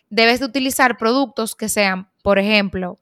debes 0.08 0.40
de 0.40 0.46
utilizar 0.46 0.96
productos 0.96 1.54
que 1.54 1.68
sean, 1.68 2.08
por 2.22 2.38
ejemplo, 2.38 2.98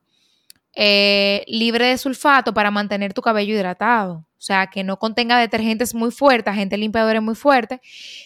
eh, 0.75 1.45
libre 1.47 1.87
de 1.87 1.99
sulfato 1.99 2.53
para 2.53 2.73
mantener 2.73 3.15
tu 3.15 3.23
cabello 3.23 3.55
hidratado. 3.55 4.27
O 4.39 4.41
sea, 4.41 4.67
que 4.67 4.83
no 4.83 4.99
contenga 4.99 5.39
detergentes 5.39 5.95
muy 5.95 6.11
fuertes, 6.11 6.53
agentes 6.53 6.81
limpiadores 6.81 7.23
muy 7.23 7.37
fuertes. 7.37 7.79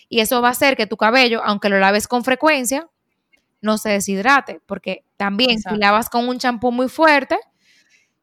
Y 0.09 0.20
eso 0.20 0.40
va 0.40 0.48
a 0.48 0.53
hacer 0.53 0.79
que 0.79 0.87
tu 0.87 0.96
cabello, 0.96 1.42
aunque 1.44 1.68
lo 1.68 1.79
laves 1.79 2.09
con 2.09 2.25
frecuencia, 2.25 2.88
no 3.61 3.77
se 3.77 3.90
deshidrate, 3.90 4.61
porque 4.64 5.05
también 5.22 5.61
si 5.61 5.76
lavas 5.76 6.11
con 6.11 6.28
un 6.28 6.37
champú 6.38 6.72
muy 6.72 6.88
fuerte, 6.88 7.38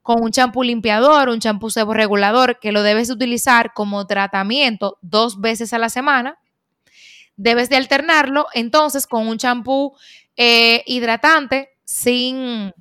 con 0.02 0.22
un 0.22 0.32
champú 0.32 0.64
limpiador, 0.64 1.30
un 1.30 1.40
champú 1.40 1.70
sebo 1.70 1.94
regulador, 1.94 2.60
que 2.60 2.74
lo 2.74 2.84
debes 2.84 3.10
utilizar 3.10 3.72
como 3.74 4.06
tratamiento 4.06 4.98
dos 5.02 5.40
veces 5.40 5.72
a 5.72 5.78
la 5.78 5.88
semana, 5.88 6.40
debes 7.38 7.70
de 7.70 7.78
alternarlo 7.78 8.48
entonces 8.54 9.08
con 9.08 9.30
un 9.30 9.38
champú 9.38 9.96
eh, 10.36 10.84
hidratante 10.88 11.70
sin, 11.86 12.74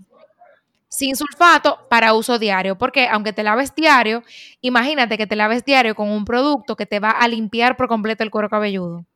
sin 0.88 1.14
sulfato 1.14 1.86
para 1.88 2.14
uso 2.14 2.40
diario, 2.40 2.76
porque 2.76 3.06
aunque 3.06 3.32
te 3.32 3.44
laves 3.44 3.72
diario, 3.72 4.24
imagínate 4.62 5.16
que 5.16 5.28
te 5.28 5.36
laves 5.36 5.64
diario 5.64 5.94
con 5.94 6.10
un 6.10 6.24
producto 6.24 6.74
que 6.74 6.86
te 6.86 6.98
va 6.98 7.10
a 7.10 7.28
limpiar 7.28 7.76
por 7.76 7.86
completo 7.86 8.24
el 8.24 8.32
cuero 8.32 8.48
cabelludo. 8.48 9.06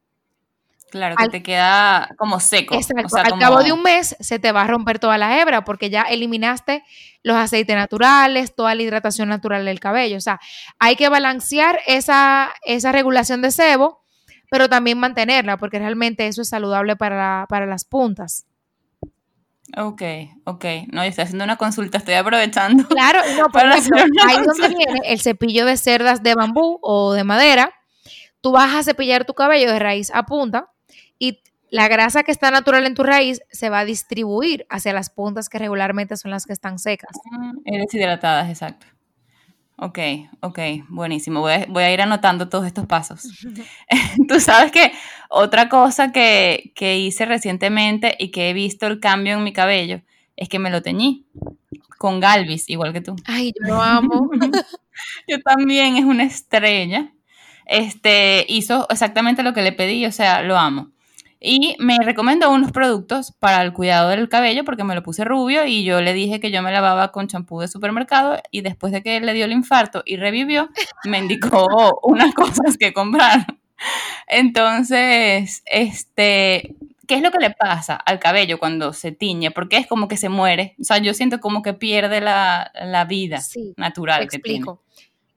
Claro, 0.92 1.16
que 1.16 1.28
te 1.31 1.42
queda 1.42 2.11
como 2.18 2.38
seco. 2.38 2.74
Exacto. 2.74 3.16
Al 3.16 3.38
cabo 3.38 3.62
de 3.62 3.72
un 3.72 3.83
mes 3.83 4.14
se 4.20 4.38
te 4.38 4.52
va 4.52 4.64
a 4.64 4.66
romper 4.66 4.98
toda 4.98 5.16
la 5.16 5.40
hebra 5.40 5.64
porque 5.64 5.88
ya 5.88 6.02
eliminaste 6.02 6.85
los 7.22 7.35
aceites 7.35 7.74
naturales, 7.74 8.55
toda 8.55 8.74
la 8.74 8.83
hidratación 8.83 9.31
natural 9.31 9.64
del 9.64 9.81
cabello. 9.81 10.18
O 10.18 10.20
sea, 10.20 10.38
hay 10.78 10.96
que 10.96 11.09
balancear 11.09 11.81
esa, 11.87 12.52
esa 12.66 12.92
regulación 12.92 13.40
de 13.40 13.52
sebo, 13.52 14.02
pero 14.50 14.68
también 14.68 14.98
mantenerla 14.98 15.57
porque 15.57 15.78
realmente 15.78 16.26
eso 16.26 16.42
es 16.42 16.50
saludable 16.50 16.94
para, 16.94 17.46
para 17.48 17.64
las 17.64 17.87
puntas. 17.87 18.44
Ok, 19.74 20.02
ok. 20.44 20.64
No, 20.92 21.05
yo 21.05 21.09
estoy 21.09 21.24
haciendo 21.24 21.44
una 21.44 21.57
consulta, 21.57 21.96
estoy 21.96 22.14
aprovechando. 22.16 22.87
Claro, 22.88 23.20
no, 23.38 23.46
para 23.50 23.76
ahí 23.76 24.37
donde 24.46 24.68
viene 24.68 25.00
el 25.07 25.22
cepillo 25.22 25.64
de 25.64 25.78
cerdas 25.78 26.22
de 26.22 26.35
bambú 26.35 26.78
o 26.83 27.14
de 27.14 27.24
madera. 27.24 27.72
Tú 28.42 28.52
vas 28.52 28.74
a 28.74 28.83
cepillar 28.83 29.24
tu 29.24 29.33
cabello 29.33 29.72
de 29.72 29.78
raíz 29.78 30.11
a 30.12 30.24
punta 30.26 30.68
y 31.22 31.38
la 31.70 31.87
grasa 31.87 32.24
que 32.24 32.32
está 32.32 32.50
natural 32.50 32.85
en 32.85 32.96
tu 32.96 33.04
raíz 33.04 33.42
se 33.52 33.70
va 33.70 33.78
a 33.78 33.85
distribuir 33.85 34.66
hacia 34.68 34.92
las 34.92 35.08
puntas 35.08 35.48
que 35.48 35.61
regularmente 35.61 36.16
son 36.16 36.32
las 36.32 36.46
que 36.46 36.52
están 36.52 36.80
secas. 36.80 37.16
Ah, 37.32 37.52
deshidratadas, 37.64 38.48
exacto. 38.48 38.87
Ok, 39.76 39.98
ok, 40.40 40.58
buenísimo. 40.88 41.40
Voy 41.40 41.82
a, 41.82 41.92
ir 41.92 42.02
anotando 42.02 42.48
todos 42.48 42.66
estos 42.66 42.87
pasos. 42.87 43.22
Tú 44.28 44.40
sabes 44.40 44.72
que 44.72 44.92
otra 45.30 45.68
cosa 45.68 46.11
que, 46.11 46.72
que, 46.74 46.98
hice 46.98 47.24
recientemente 47.24 48.16
y 48.18 48.32
que 48.32 48.50
he 48.50 48.52
visto 48.52 48.88
el 48.88 48.98
cambio 48.98 49.35
en 49.35 49.44
mi 49.44 49.52
cabello 49.52 50.02
es 50.35 50.48
que 50.48 50.58
me 50.58 50.70
lo 50.70 50.82
teñí 50.82 51.28
con 51.98 52.18
Galvis, 52.18 52.68
igual 52.68 52.92
que 52.92 53.00
tú. 53.00 53.14
Ay, 53.26 53.52
yo 53.61 53.74
lo 53.74 53.80
amo. 53.80 54.28
yo 55.28 55.40
también, 55.40 55.96
es 55.96 56.04
una 56.04 56.24
estrella. 56.24 57.12
Este, 57.64 58.44
hizo 58.48 58.88
exactamente 58.90 59.44
lo 59.44 59.54
que 59.54 59.62
le 59.62 59.70
pedí, 59.70 60.04
o 60.04 60.11
sea, 60.11 60.42
lo 60.42 60.58
amo. 60.58 60.90
Y 61.44 61.74
me 61.81 61.98
recomendó 61.98 62.52
unos 62.52 62.70
productos 62.70 63.33
para 63.33 63.62
el 63.62 63.72
cuidado 63.72 64.11
del 64.11 64.28
cabello 64.28 64.64
porque 64.64 64.85
me 64.85 64.94
lo 64.94 65.02
puse 65.02 65.24
rubio 65.24 65.66
y 65.66 65.83
yo 65.83 66.00
le 66.00 66.12
dije 66.12 66.38
que 66.38 66.52
yo 66.52 66.62
me 66.62 66.70
lavaba 66.70 67.11
con 67.11 67.26
champú 67.26 67.61
de 67.61 67.66
supermercado 67.66 68.40
y 68.52 68.61
después 68.61 68.92
de 68.92 69.02
que 69.02 69.20
le 69.20 69.33
dio 69.33 69.46
el 69.46 69.52
infarto 69.52 70.05
y 70.07 70.16
revivió, 70.16 70.70
me 71.05 71.18
indicó 71.18 71.66
unas 72.05 72.33
cosas 72.33 72.78
que 72.78 72.92
comprar. 72.92 73.44
Entonces, 74.28 75.64
este, 75.66 76.76
¿qué 77.09 77.16
es 77.16 77.22
lo 77.22 77.33
que 77.33 77.40
le 77.40 77.50
pasa 77.50 77.96
al 77.96 78.20
cabello 78.20 78.61
cuando 78.61 78.92
se 78.92 79.11
tiñe? 79.11 79.50
Porque 79.50 79.78
es 79.78 79.88
como 79.88 80.07
que 80.07 80.16
se 80.16 80.28
muere. 80.28 80.76
O 80.81 80.85
sea, 80.85 80.98
yo 80.98 81.12
siento 81.12 81.40
como 81.40 81.62
que 81.62 81.74
pierde 81.74 82.20
la, 82.20 82.70
vida 83.09 83.40
natural 83.76 84.28
te 84.28 84.37
explico. 84.37 84.85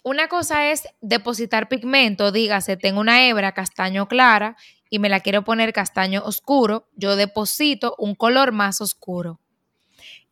Una 0.03 0.27
cosa 0.27 0.69
es 0.69 0.87
depositar 1.01 1.67
pigmento, 1.67 2.31
dígase, 2.31 2.77
tengo 2.77 2.99
una 2.99 3.27
hebra 3.27 3.53
castaño 3.53 4.07
clara 4.07 4.55
y 4.89 4.99
me 4.99 5.09
la 5.09 5.19
quiero 5.19 5.43
poner 5.43 5.73
castaño 5.73 6.23
oscuro, 6.23 6.87
yo 6.95 7.15
deposito 7.15 7.95
un 7.97 8.15
color 8.15 8.51
más 8.51 8.81
oscuro. 8.81 9.39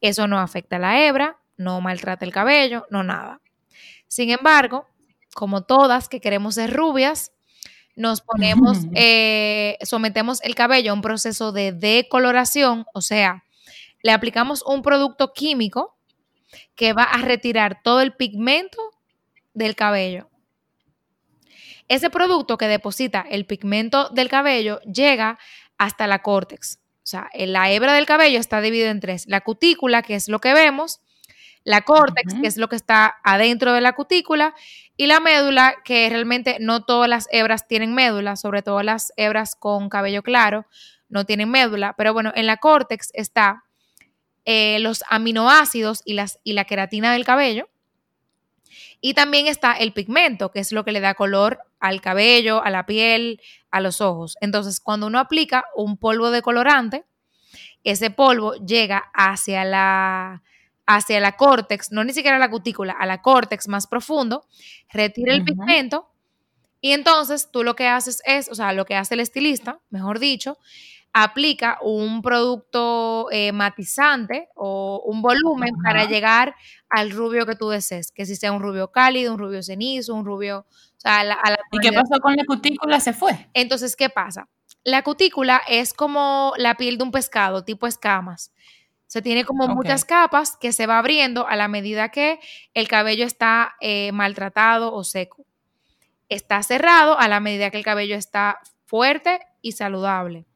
Eso 0.02 0.28
no 0.28 0.39
afecta 0.39 0.76
a 0.76 0.80
la 0.80 1.06
hebra, 1.06 1.38
no 1.58 1.82
maltrata 1.82 2.26
el 2.26 2.32
cabello, 2.32 2.86
no 2.89 3.04
nada. 3.04 3.42
Sin 4.08 4.30
embargo, 4.30 4.88
como 5.34 5.63
todas 5.63 6.10
que 6.10 6.22
queremos 6.22 6.56
ser 6.56 6.74
rubias, 6.74 7.32
nos 7.96 8.22
ponemos, 8.22 8.80
eh, 8.96 9.78
sometemos 9.82 10.42
el 10.44 10.56
cabello 10.56 10.92
a 10.92 10.96
un 10.96 11.02
proceso 11.02 11.52
de 11.52 11.72
decoloración, 11.72 12.86
o 12.94 13.02
sea, 13.02 13.44
le 14.02 14.12
aplicamos 14.12 14.63
un 14.66 14.82
producto 14.82 15.34
químico 15.34 15.96
que 16.76 16.94
va 16.94 17.04
a 17.04 17.22
retirar 17.22 17.82
todo 17.84 18.02
el 18.02 18.13
pigmento 18.13 18.78
del 19.54 19.76
cabello. 19.76 20.30
Ese 21.88 22.10
producto 22.10 22.58
que 22.58 22.67
deposita 22.67 23.26
el 23.30 23.46
pigmento 23.46 24.10
del 24.10 24.30
cabello 24.30 24.80
llega 24.82 25.38
hasta 25.78 26.08
la 26.08 26.22
córtex. 26.22 26.80
O 27.04 27.06
sea, 27.06 27.30
la 27.34 27.69
hebra 27.72 27.93
del 27.93 28.06
cabello 28.06 28.39
está 28.39 28.62
dividida 28.62 28.89
en 28.89 29.00
tres. 29.00 29.26
La 29.28 29.41
cutícula, 29.41 30.02
que 30.02 30.15
es 30.15 30.30
lo 30.30 30.39
que 30.39 30.54
vemos, 30.54 31.02
la 31.65 31.82
córtex, 31.82 32.34
que 32.41 32.48
es 32.48 32.58
lo 32.58 32.69
que 32.69 32.76
está 32.76 33.15
adentro 33.24 33.74
de 33.74 33.82
la 33.82 33.93
cutícula, 33.93 34.54
y 34.96 35.08
la 35.08 35.19
médula, 35.19 35.76
que 35.84 36.08
realmente 36.10 36.58
no 36.60 36.84
todas 36.86 37.10
las 37.10 37.28
hebras 37.32 37.67
tienen 37.67 37.93
médula, 37.93 38.36
sobre 38.36 38.62
todo 38.62 38.84
las 38.84 39.12
hebras 39.17 39.56
con 39.56 39.89
cabello 39.89 40.24
claro 40.24 40.65
no 41.13 41.26
tienen 41.26 41.50
médula, 41.50 41.93
pero 41.96 42.12
bueno, 42.12 42.34
en 42.36 42.48
la 42.48 42.58
córtex 42.58 43.12
está 43.13 43.63
eh, 44.46 44.80
los 44.80 45.04
aminoácidos 45.10 46.02
y, 46.04 46.13
las, 46.13 46.39
y 46.43 46.54
la 46.54 46.65
queratina 46.65 47.13
del 47.13 47.24
cabello, 47.24 47.69
y 49.00 49.13
también 49.13 49.48
está 49.48 49.74
el 49.74 49.93
pigmento, 49.93 50.52
que 50.52 50.60
es 50.60 50.72
lo 50.72 50.84
que 50.84 50.91
le 50.91 51.02
da 51.02 51.13
color 51.13 51.60
al 51.84 52.00
cabello, 52.00 52.63
a 52.63 52.69
la 52.69 52.86
piel, 52.86 53.41
a 53.69 53.82
los 53.82 54.00
ojos. 54.00 54.38
Entonces, 54.39 54.80
cuando 54.80 55.06
uno 55.06 55.19
aplica 55.19 55.65
un 55.76 55.98
polvo 55.98 56.32
de 56.32 56.41
colorante, 56.41 57.04
ese 57.84 58.10
polvo 58.10 58.56
llega 58.56 59.12
hacia 59.13 59.65
la, 59.65 60.43
hacia 60.86 61.19
la 61.19 61.36
córtex, 61.36 61.91
no 61.91 62.06
ni 62.06 62.13
siquiera 62.13 62.38
a 62.38 62.39
la 62.39 62.50
cutícula, 62.50 62.93
a 62.98 63.06
la 63.06 63.22
córtex 63.22 63.67
más 63.67 63.88
profundo, 63.88 64.48
retira 64.93 65.34
el 65.34 65.43
pigmento 65.43 66.10
y 66.80 66.93
entonces 66.93 67.50
tú 67.52 67.65
lo 67.65 67.76
que 67.76 67.89
haces 67.89 68.22
es, 68.26 68.48
o 68.50 68.56
sea, 68.56 68.72
lo 68.72 68.86
que 68.86 68.96
hace 68.96 69.15
el 69.15 69.19
estilista, 69.19 69.82
mejor 69.89 70.19
dicho, 70.19 70.58
aplica 71.13 71.78
un 71.82 72.23
producto 72.23 73.28
eh, 73.32 73.52
matizante 73.52 74.49
o 74.56 75.04
un 75.06 75.21
volumen 75.21 75.76
para 75.84 76.06
llegar 76.06 76.56
al 76.89 77.12
rubio 77.12 77.45
que 77.45 77.56
tú 77.56 77.69
desees, 77.69 78.12
que 78.12 78.26
si 78.26 78.36
sea 78.36 78.52
un 78.52 78.62
rubio 78.62 78.91
cálido, 78.91 79.32
un 79.32 79.39
rubio 79.39 79.62
cenizo, 79.62 80.15
un 80.15 80.26
rubio... 80.26 80.65
O 80.67 80.99
sea, 81.04 81.19
a 81.19 81.23
la, 81.23 81.38
¿Y 81.71 81.80
qué 81.80 81.91
pasó 81.91 82.19
con 82.21 82.36
la 82.36 82.43
cutícula? 82.45 82.99
Se 82.99 83.13
fue. 83.13 83.49
Entonces, 83.54 83.95
¿qué 83.95 84.10
pasa? 84.10 84.47
La 84.84 85.04
cutícula 85.04 85.62
es 85.67 85.93
como 85.93 86.54
la 86.58 86.76
piel 86.76 86.97
de 86.97 87.04
un 87.04 87.12
pescado, 87.12 87.63
tipo 87.63 87.88
escamas. 87.88 88.52
Se 89.06 89.21
tiene 89.21 89.45
como 89.45 89.67
muchas 89.67 90.06
capas 90.06 90.58
que 90.58 90.71
se 90.71 90.88
va 90.88 90.97
abriendo 90.97 91.47
a 91.47 91.56
la 91.56 91.67
medida 91.67 92.10
que 92.10 92.39
el 92.73 92.88
cabello 92.88 93.26
está 93.26 93.76
eh, 93.80 94.12
maltratado 94.12 94.93
o 94.93 95.04
seco. 95.04 95.45
Está 96.30 96.63
cerrado 96.63 97.19
a 97.19 97.28
la 97.28 97.39
medida 97.39 97.69
que 97.69 97.78
el 97.78 97.84
cabello 97.84 98.15
está 98.15 98.60
fuerte 98.86 99.39
y 99.62 99.73
saludable. 99.73 100.47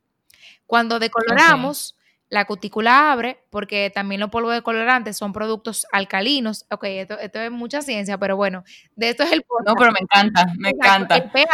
Cuando 0.67 0.99
decoloramos, 0.99 1.95
la 2.29 2.45
cutícula 2.45 3.11
abre, 3.11 3.43
porque 3.49 3.89
también 3.89 4.19
los 4.19 4.29
polvos 4.29 4.53
de 4.53 4.61
colorantes 4.61 5.17
son 5.17 5.33
productos 5.33 5.87
alcalinos. 5.91 6.65
Ok, 6.69 6.83
esto, 6.83 7.17
es 7.17 7.51
mucha 7.51 7.81
ciencia, 7.81 8.17
pero 8.17 8.35
bueno, 8.35 8.63
de 8.95 9.09
esto 9.09 9.23
es 9.23 9.31
el 9.31 9.43
No, 9.65 9.73
pero 9.75 9.91
me 9.91 9.99
encanta, 10.01 10.45
me 10.57 10.69
encanta. 10.69 11.15
El 11.15 11.31
pH 11.31 11.47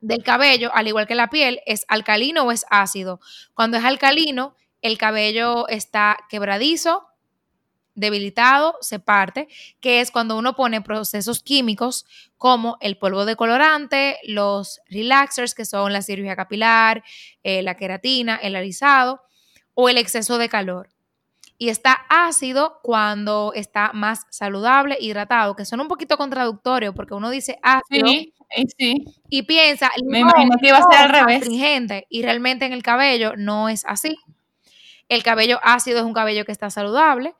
del 0.00 0.22
cabello, 0.22 0.70
al 0.74 0.86
igual 0.86 1.06
que 1.06 1.16
la 1.16 1.28
piel, 1.28 1.60
es 1.66 1.84
alcalino 1.88 2.44
o 2.44 2.52
es 2.52 2.64
ácido. 2.70 3.20
Cuando 3.54 3.76
es 3.76 3.84
alcalino, 3.84 4.54
el 4.80 4.96
cabello 4.96 5.66
está 5.68 6.16
quebradizo, 6.28 7.08
debilitado, 7.98 8.76
se 8.80 8.98
parte, 8.98 9.48
que 9.80 10.00
es 10.00 10.10
cuando 10.10 10.36
uno 10.36 10.54
pone 10.54 10.80
procesos 10.80 11.42
químicos 11.42 12.06
como 12.36 12.78
el 12.80 12.96
polvo 12.96 13.24
de 13.24 13.36
colorante, 13.36 14.18
los 14.24 14.80
relaxers, 14.88 15.54
que 15.54 15.64
son 15.64 15.92
la 15.92 16.02
cirugía 16.02 16.36
capilar, 16.36 17.02
eh, 17.42 17.62
la 17.62 17.74
queratina, 17.74 18.36
el 18.36 18.56
alisado, 18.56 19.22
o 19.74 19.88
el 19.88 19.98
exceso 19.98 20.38
de 20.38 20.48
calor. 20.48 20.88
Y 21.60 21.70
está 21.70 22.06
ácido 22.08 22.78
cuando 22.82 23.52
está 23.54 23.90
más 23.92 24.26
saludable, 24.30 24.96
hidratado, 25.00 25.56
que 25.56 25.64
son 25.64 25.80
un 25.80 25.88
poquito 25.88 26.16
contradictorios 26.16 26.94
porque 26.94 27.14
uno 27.14 27.30
dice 27.30 27.58
ácido 27.62 28.08
y 29.28 29.42
piensa, 29.42 29.90
me 30.06 30.20
imagino 30.20 30.56
que 30.60 30.68
iba 30.68 30.78
a 30.78 30.82
ser 30.82 31.00
al 31.00 31.10
revés. 31.10 31.48
Y 32.08 32.22
realmente 32.22 32.64
en 32.64 32.72
el 32.72 32.82
cabello 32.82 33.34
no 33.36 33.68
es 33.68 33.84
así. 33.84 34.16
El 35.08 35.22
cabello 35.22 35.58
ácido 35.62 35.98
es 35.98 36.04
un 36.04 36.12
cabello 36.12 36.44
que 36.44 36.52
está 36.52 36.70
saludable, 36.70 37.34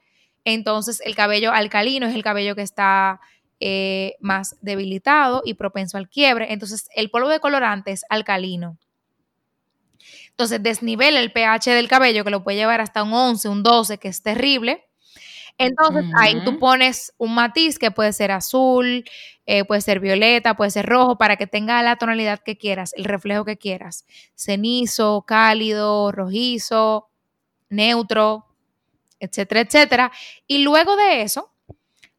entonces 0.44 1.00
el 1.04 1.14
cabello 1.14 1.52
alcalino 1.52 2.06
es 2.06 2.14
el 2.14 2.22
cabello 2.22 2.54
que 2.54 2.62
está 2.62 3.20
eh, 3.60 4.14
más 4.20 4.56
debilitado 4.60 5.42
y 5.44 5.54
propenso 5.54 5.98
al 5.98 6.08
quiebre. 6.08 6.52
Entonces 6.52 6.88
el 6.94 7.10
polvo 7.10 7.28
de 7.28 7.40
colorante 7.40 7.90
es 7.90 8.04
alcalino. 8.08 8.78
Entonces 10.30 10.62
desnivela 10.62 11.18
el 11.18 11.32
pH 11.32 11.70
del 11.72 11.88
cabello, 11.88 12.22
que 12.22 12.30
lo 12.30 12.44
puede 12.44 12.56
llevar 12.56 12.80
hasta 12.80 13.02
un 13.02 13.12
11, 13.12 13.48
un 13.48 13.62
12, 13.64 13.98
que 13.98 14.06
es 14.06 14.22
terrible. 14.22 14.84
Entonces 15.58 16.04
ahí 16.16 16.44
tú 16.44 16.60
pones 16.60 17.12
un 17.18 17.34
matiz 17.34 17.80
que 17.80 17.90
puede 17.90 18.12
ser 18.12 18.30
azul, 18.30 19.04
eh, 19.44 19.64
puede 19.64 19.80
ser 19.80 19.98
violeta, 19.98 20.54
puede 20.54 20.70
ser 20.70 20.86
rojo, 20.86 21.18
para 21.18 21.36
que 21.36 21.48
tenga 21.48 21.82
la 21.82 21.96
tonalidad 21.96 22.38
que 22.38 22.56
quieras, 22.56 22.94
el 22.96 23.04
reflejo 23.04 23.44
que 23.44 23.56
quieras. 23.56 24.06
Cenizo, 24.36 25.24
cálido, 25.26 26.12
rojizo, 26.12 27.08
neutro, 27.68 28.46
etcétera, 29.20 29.60
etcétera. 29.60 30.12
Y 30.46 30.58
luego 30.58 30.96
de 30.96 31.22
eso, 31.22 31.52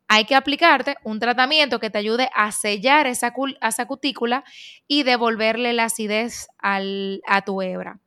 hay 0.07 0.25
que 0.25 0.35
aplicarte 0.35 0.95
un 1.03 1.19
tratamiento 1.19 1.79
que 1.79 1.89
te 1.89 1.99
ayude 1.99 2.29
a 2.35 2.51
sellar 2.51 3.05
esa, 3.05 3.33
esa 3.61 3.85
cutícula 3.85 4.43
y 4.87 5.03
devolverle 5.03 5.71
la 5.73 5.85
acidez 5.85 6.47
al, 6.57 7.21
a 7.27 7.43
tu 7.43 7.61
hebra. 7.61 7.99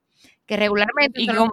Que 0.46 0.56
regularmente 0.56 1.22
¿Y 1.22 1.30
un 1.30 1.50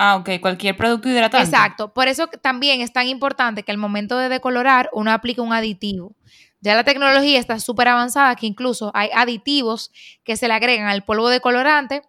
Ah, 0.00 0.14
ok, 0.16 0.40
cualquier 0.40 0.76
producto 0.76 1.08
hidratante. 1.08 1.44
Exacto, 1.44 1.92
por 1.92 2.06
eso 2.06 2.28
también 2.28 2.80
es 2.80 2.92
tan 2.92 3.08
importante 3.08 3.64
que 3.64 3.72
al 3.72 3.78
momento 3.78 4.16
de 4.16 4.28
decolorar 4.28 4.90
uno 4.92 5.10
aplique 5.10 5.40
un 5.40 5.52
aditivo. 5.52 6.14
Ya 6.60 6.76
la 6.76 6.84
tecnología 6.84 7.38
está 7.38 7.58
súper 7.58 7.88
avanzada 7.88 8.36
que 8.36 8.46
incluso 8.46 8.92
hay 8.94 9.10
aditivos 9.12 9.90
que 10.22 10.36
se 10.36 10.46
le 10.46 10.54
agregan 10.54 10.86
al 10.86 11.04
polvo 11.04 11.28
decolorante 11.28 12.02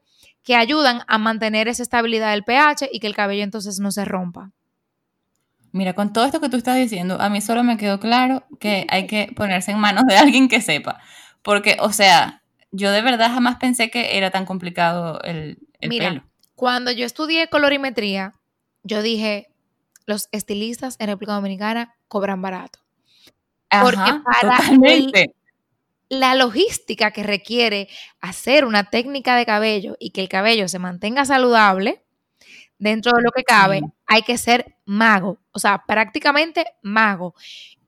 que 0.43 0.56
ayudan 0.56 1.02
a 1.08 1.17
mantener 1.17 1.67
esa 1.67 1.84
estabilidad 1.84 2.32
del 2.32 2.43
pH 2.43 2.89
y 2.91 2.99
que 2.99 3.08
el 3.08 3.15
cabello 3.15 3.43
entonces 3.43 3.80
no 3.80 3.91
se 3.91 4.06
rompa. 4.06 4.52
Mira, 5.71 5.93
con 5.93 6.13
todo 6.13 6.25
esto 6.25 6.39
que 6.39 6.49
tú 6.49 6.58
estás 6.58 6.78
diciendo, 6.78 7.21
a 7.21 7.30
mí 7.30 7.41
solo 7.41 7.63
me 7.63 7.78
quedó 7.78 7.99
claro 7.99 8.43
que 8.60 8.88
hay 8.89 9.08
que 9.08 9.32
ponerse 9.36 9.71
en 9.71 9.80
manos 9.80 10.04
de 10.08 10.17
alguien 10.17 10.47
que 10.47 10.62
sepa. 10.62 10.99
Porque, 11.41 11.78
o 11.80 11.91
sea, 11.91 12.43
yo 12.71 12.91
de 12.91 13.02
verdad 13.02 13.32
jamás 13.32 13.58
pensé 13.58 13.89
que 13.89 14.17
era 14.17 14.32
tan 14.32 14.45
complicado 14.45 15.21
el, 15.23 15.60
el 15.80 15.89
Mira, 15.89 16.25
Cuando 16.56 16.91
yo 16.91 17.06
estudié 17.06 17.47
colorimetría, 17.47 18.34
yo 18.84 19.02
dije, 19.02 19.47
los 20.06 20.28
estilistas 20.32 20.95
en 20.99 21.08
República 21.08 21.34
Dominicana 21.34 21.95
cobran 22.08 22.41
barato. 22.41 22.80
Porque 23.69 24.12
para 24.23 24.58
la 26.10 26.36
logística 26.36 27.12
que 27.12 27.24
requiere 27.24 27.88
hacer 28.19 28.65
una 28.65 28.89
técnica 28.89 29.36
de 29.36 29.45
cabello 29.45 29.95
y 30.00 30.10
que 30.10 30.22
el 30.22 30.30
cabello 30.30 30.67
se 30.67 30.80
mantenga 30.80 31.24
saludable, 31.26 32.04
dentro 32.80 33.12
de 33.13 33.22
lo 33.22 33.32
que 33.32 33.43
cabe, 33.43 33.82
hay 34.08 34.24
que 34.24 34.38
ser 34.38 34.76
mago, 34.86 35.38
o 35.52 35.60
sea, 35.60 35.84
prácticamente 35.86 36.65
mago. 36.82 37.36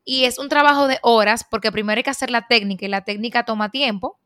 Y 0.04 0.26
es 0.26 0.38
un 0.38 0.50
trabajo 0.50 0.88
de 0.88 1.00
horas 1.02 1.46
porque 1.50 1.72
primero 1.72 1.98
hay 1.98 2.04
que 2.04 2.10
hacer 2.10 2.30
la 2.30 2.48
técnica 2.48 2.86
y 2.86 2.90
la 2.90 3.04
técnica 3.04 3.46
toma 3.46 3.70
tiempo. 3.70 4.20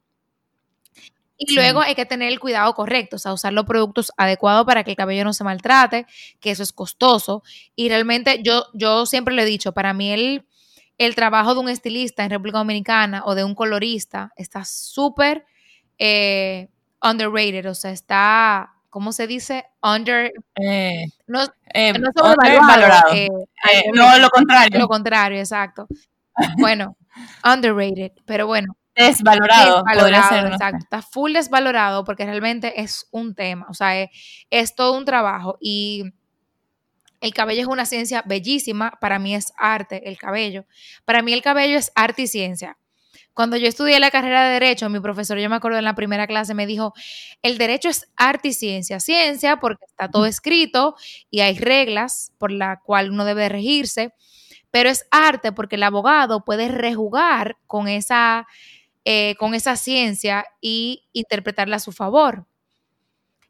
Y 1.37 1.53
luego 1.53 1.81
hay 1.81 1.95
que 1.95 2.05
tener 2.05 2.29
el 2.29 2.39
cuidado 2.39 2.73
correcto, 2.73 3.17
o 3.17 3.19
sea, 3.19 3.33
usar 3.33 3.51
los 3.51 3.65
productos 3.65 4.11
adecuados 4.15 4.65
para 4.65 4.85
que 4.85 4.91
el 4.91 4.97
cabello 4.97 5.25
no 5.25 5.33
se 5.33 5.43
maltrate, 5.43 6.05
que 6.39 6.51
eso 6.51 6.63
es 6.63 6.71
costoso. 6.71 7.43
Y 7.75 7.89
realmente 7.89 8.41
yo, 8.41 8.67
yo 8.73 9.05
siempre 9.05 9.35
le 9.35 9.41
he 9.43 9.45
dicho, 9.45 9.73
para 9.73 9.93
mí 9.93 10.13
el, 10.13 10.45
el 10.97 11.15
trabajo 11.15 11.53
de 11.53 11.59
un 11.59 11.69
estilista 11.69 12.23
en 12.23 12.29
República 12.29 12.59
Dominicana 12.59 13.23
o 13.25 13.35
de 13.35 13.43
un 13.43 13.55
colorista 13.55 14.31
está 14.37 14.63
súper 14.65 15.45
eh, 15.97 16.69
underrated, 17.01 17.69
o 17.69 17.75
sea, 17.75 17.91
está, 17.91 18.73
¿cómo 18.89 19.11
se 19.11 19.27
dice? 19.27 19.65
Under... 19.81 20.31
Eh, 20.55 21.05
no, 21.27 21.43
eh, 21.73 21.93
no 21.93 22.09
valorado. 22.65 23.13
no, 23.93 24.17
lo 24.19 24.29
contrario. 24.29 24.79
Lo 24.79 24.87
contrario, 24.87 25.39
exacto. 25.39 25.87
Bueno, 26.57 26.97
underrated, 27.43 28.11
pero 28.25 28.47
bueno. 28.47 28.75
Desvalorado. 28.95 29.83
Desvalorado, 29.83 30.47
exacto. 30.47 30.77
Está 30.83 31.01
full 31.01 31.33
desvalorado 31.33 32.05
porque 32.05 32.25
realmente 32.25 32.81
es 32.81 33.07
un 33.11 33.35
tema, 33.35 33.65
o 33.69 33.73
sea, 33.73 33.99
es, 33.99 34.09
es 34.49 34.73
todo 34.73 34.97
un 34.97 35.03
trabajo 35.03 35.57
y 35.59 36.13
el 37.25 37.33
cabello 37.33 37.61
es 37.61 37.67
una 37.67 37.87
ciencia 37.87 38.21
bellísima, 38.23 38.99
para 39.01 39.17
mí 39.17 39.33
es 39.33 39.51
arte 39.57 40.07
el 40.07 40.15
cabello. 40.15 40.65
Para 41.05 41.23
mí 41.23 41.33
el 41.33 41.41
cabello 41.41 41.75
es 41.75 41.91
arte 41.95 42.21
y 42.21 42.27
ciencia. 42.27 42.77
Cuando 43.33 43.57
yo 43.57 43.67
estudié 43.67 43.99
la 43.99 44.11
carrera 44.11 44.45
de 44.45 44.53
Derecho, 44.53 44.89
mi 44.89 44.99
profesor, 44.99 45.39
yo 45.39 45.49
me 45.49 45.55
acuerdo 45.55 45.79
en 45.79 45.85
la 45.85 45.95
primera 45.95 46.27
clase, 46.27 46.53
me 46.53 46.67
dijo, 46.67 46.93
el 47.41 47.57
derecho 47.57 47.89
es 47.89 48.07
arte 48.15 48.49
y 48.49 48.53
ciencia. 48.53 48.99
Ciencia 48.99 49.57
porque 49.57 49.85
está 49.85 50.07
todo 50.07 50.27
escrito 50.27 50.95
y 51.31 51.39
hay 51.39 51.57
reglas 51.57 52.31
por 52.37 52.51
las 52.51 52.77
cuales 52.83 53.11
uno 53.11 53.25
debe 53.25 53.49
regirse, 53.49 54.13
pero 54.69 54.91
es 54.91 55.07
arte 55.09 55.51
porque 55.51 55.77
el 55.77 55.83
abogado 55.83 56.45
puede 56.45 56.67
rejugar 56.67 57.57
con 57.65 57.87
esa, 57.87 58.45
eh, 59.03 59.33
con 59.39 59.55
esa 59.55 59.77
ciencia 59.77 60.45
y 60.61 61.07
interpretarla 61.11 61.77
a 61.77 61.79
su 61.79 61.91
favor. 61.91 62.45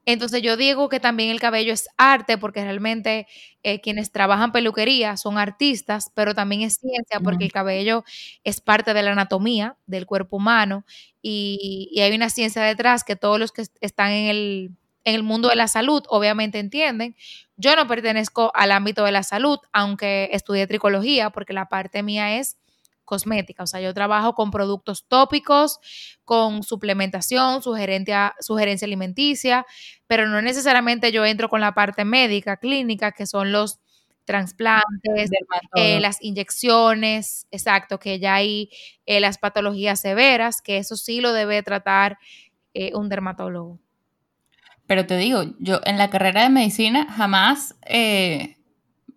Entonces 0.06 0.42
yo 0.44 0.56
digo 0.56 0.88
que 0.88 1.00
también 1.00 1.32
el 1.32 1.40
cabello 1.40 1.74
es 1.74 1.90
arte 1.98 2.38
porque 2.38 2.64
realmente 2.64 3.28
eh, 3.64 3.82
quienes 3.82 4.12
trabajan 4.12 4.52
peluquería 4.52 5.18
son 5.18 5.40
artistas, 5.40 6.12
pero 6.14 6.36
también 6.36 6.62
es 6.62 6.76
ciencia 6.76 7.20
porque 7.20 7.46
el 7.46 7.52
cabello 7.52 8.04
es 8.44 8.62
parte 8.62 8.94
de 8.94 9.02
la 9.02 9.14
anatomía 9.14 9.78
del 9.88 10.06
cuerpo 10.06 10.38
humano 10.38 10.86
y, 11.22 12.00
hay 12.00 12.16
una 12.16 12.30
ciencia 12.30 12.62
detrás 12.62 13.04
que 13.04 13.16
todos 13.16 13.40
los 13.40 13.52
que 13.52 13.64
están 13.82 14.12
en 14.12 14.28
el, 14.28 14.72
en 15.06 15.16
el 15.16 15.24
mundo 15.24 15.50
de 15.50 15.56
la 15.56 15.68
salud 15.68 16.04
obviamente 16.10 16.60
entienden. 16.60 17.16
Yo 17.58 17.76
no 17.76 17.88
pertenezco 17.88 18.52
al 18.54 18.72
ámbito 18.72 19.04
de 19.06 19.12
la 19.12 19.24
salud, 19.24 19.58
aunque 19.74 20.30
estudié 20.34 20.68
tricología 20.68 21.32
porque 21.32 21.54
la 21.54 21.68
parte 21.68 22.04
mía 22.04 22.38
es 22.38 22.58
cosmética. 23.06 23.64
O 23.64 23.68
sea, 23.68 23.80
yo 23.80 23.94
trabajo 23.94 24.34
con 24.34 24.52
productos 24.52 25.06
tópicos, 25.08 25.80
con 26.24 26.64
suplementación, 26.64 27.62
sugerencia, 27.62 28.34
sugerencia 28.40 28.86
alimenticia, 28.86 29.66
pero 30.08 30.28
no 30.28 30.42
necesariamente 30.42 31.12
yo 31.12 31.26
entro 31.26 31.50
con 31.50 31.62
la 31.62 31.74
parte 31.74 32.04
médica, 32.04 32.58
clínica, 32.58 33.12
que 33.12 33.26
son 33.26 33.52
los 33.52 33.80
trasplantes, 34.26 35.30
eh, 35.76 36.00
las 36.00 36.22
inyecciones, 36.22 37.48
exacto, 37.52 38.00
que 38.00 38.20
ya 38.20 38.36
hay 38.36 38.70
eh, 39.06 39.20
las 39.20 39.38
patologías 39.38 40.02
severas, 40.02 40.62
que 40.62 40.78
eso 40.78 40.98
sí 40.98 41.22
lo 41.22 41.32
debe 41.32 41.62
tratar 41.64 42.18
eh, 42.74 42.92
un 42.96 43.08
dermatólogo. 43.08 43.80
Pero 44.88 45.06
te 45.06 45.18
digo, 45.18 45.44
yo 45.60 45.80
en 45.86 45.98
la 45.98 46.10
carrera 46.10 46.44
de 46.44 46.50
medicina 46.50 47.08
jamás 47.12 47.76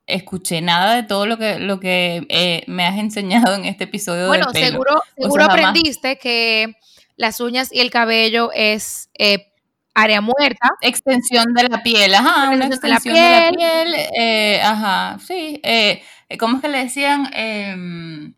escuché 0.08 0.60
nada 0.60 0.94
de 0.94 1.02
todo 1.04 1.26
lo 1.26 1.38
que, 1.38 1.58
lo 1.58 1.78
que 1.78 2.26
eh, 2.28 2.64
me 2.66 2.84
has 2.84 2.98
enseñado 2.98 3.54
en 3.54 3.66
este 3.66 3.84
episodio. 3.84 4.26
Bueno, 4.26 4.50
seguro, 4.52 5.02
seguro 5.16 5.44
aprendiste 5.44 6.18
que 6.18 6.74
las 7.16 7.40
uñas 7.40 7.72
y 7.72 7.80
el 7.80 7.90
cabello 7.90 8.50
es 8.52 9.10
eh, 9.18 9.52
área 9.94 10.20
muerta. 10.20 10.70
Extensión 10.80 11.52
de 11.54 11.68
la 11.68 11.82
piel, 11.82 12.14
ajá, 12.14 12.50
una 12.50 12.66
extensión 12.66 13.14
de 13.14 13.20
la 13.20 13.50
piel, 13.52 13.94
eh, 14.18 14.60
ajá, 14.62 15.18
sí. 15.24 15.60
¿Cómo 16.38 16.56
es 16.56 16.62
que 16.62 16.68
le 16.68 16.78
decían? 16.78 17.30
Em, 17.32 18.34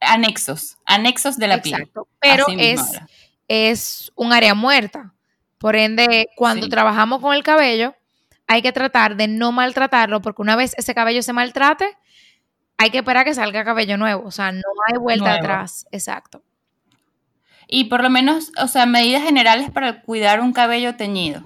anexos, 0.00 0.78
anexos 0.84 1.36
de 1.36 1.46
la 1.48 1.62
piel. 1.62 1.90
Pero 2.20 2.46
es, 2.58 2.80
es 3.48 4.12
un 4.16 4.32
área 4.32 4.54
muerta. 4.54 5.14
Por 5.58 5.76
ende, 5.76 6.28
cuando 6.36 6.68
trabajamos 6.68 7.20
con 7.20 7.34
el 7.34 7.42
cabello, 7.42 7.94
hay 8.50 8.62
que 8.62 8.72
tratar 8.72 9.16
de 9.16 9.28
no 9.28 9.52
maltratarlo, 9.52 10.20
porque 10.22 10.42
una 10.42 10.56
vez 10.56 10.74
ese 10.76 10.92
cabello 10.92 11.22
se 11.22 11.32
maltrate, 11.32 11.96
hay 12.78 12.90
que 12.90 12.98
esperar 12.98 13.22
a 13.22 13.24
que 13.24 13.32
salga 13.32 13.64
cabello 13.64 13.96
nuevo. 13.96 14.26
O 14.26 14.32
sea, 14.32 14.50
no 14.50 14.64
hay 14.88 14.98
vuelta 14.98 15.34
atrás. 15.34 15.86
Exacto. 15.92 16.42
Y 17.68 17.84
por 17.84 18.02
lo 18.02 18.10
menos, 18.10 18.50
o 18.60 18.66
sea, 18.66 18.86
medidas 18.86 19.22
generales 19.22 19.70
para 19.70 20.02
cuidar 20.02 20.40
un 20.40 20.52
cabello 20.52 20.96
teñido. 20.96 21.44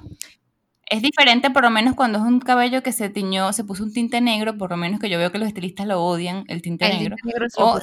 Es 0.86 1.02
diferente 1.02 1.50
por 1.50 1.64
lo 1.64 1.70
menos 1.70 1.94
cuando 1.94 2.20
es 2.20 2.24
un 2.24 2.40
cabello 2.40 2.82
que 2.82 2.92
se 2.92 3.10
tiñó, 3.10 3.52
se 3.52 3.64
puso 3.64 3.84
un 3.84 3.92
tinte 3.92 4.22
negro, 4.22 4.56
por 4.56 4.70
lo 4.70 4.78
menos 4.78 4.98
que 4.98 5.10
yo 5.10 5.18
veo 5.18 5.30
que 5.30 5.38
los 5.38 5.48
estilistas 5.48 5.86
lo 5.86 6.02
odian, 6.02 6.44
el 6.48 6.62
tinte 6.62 6.88
negro. 6.88 7.16
o, 7.58 7.80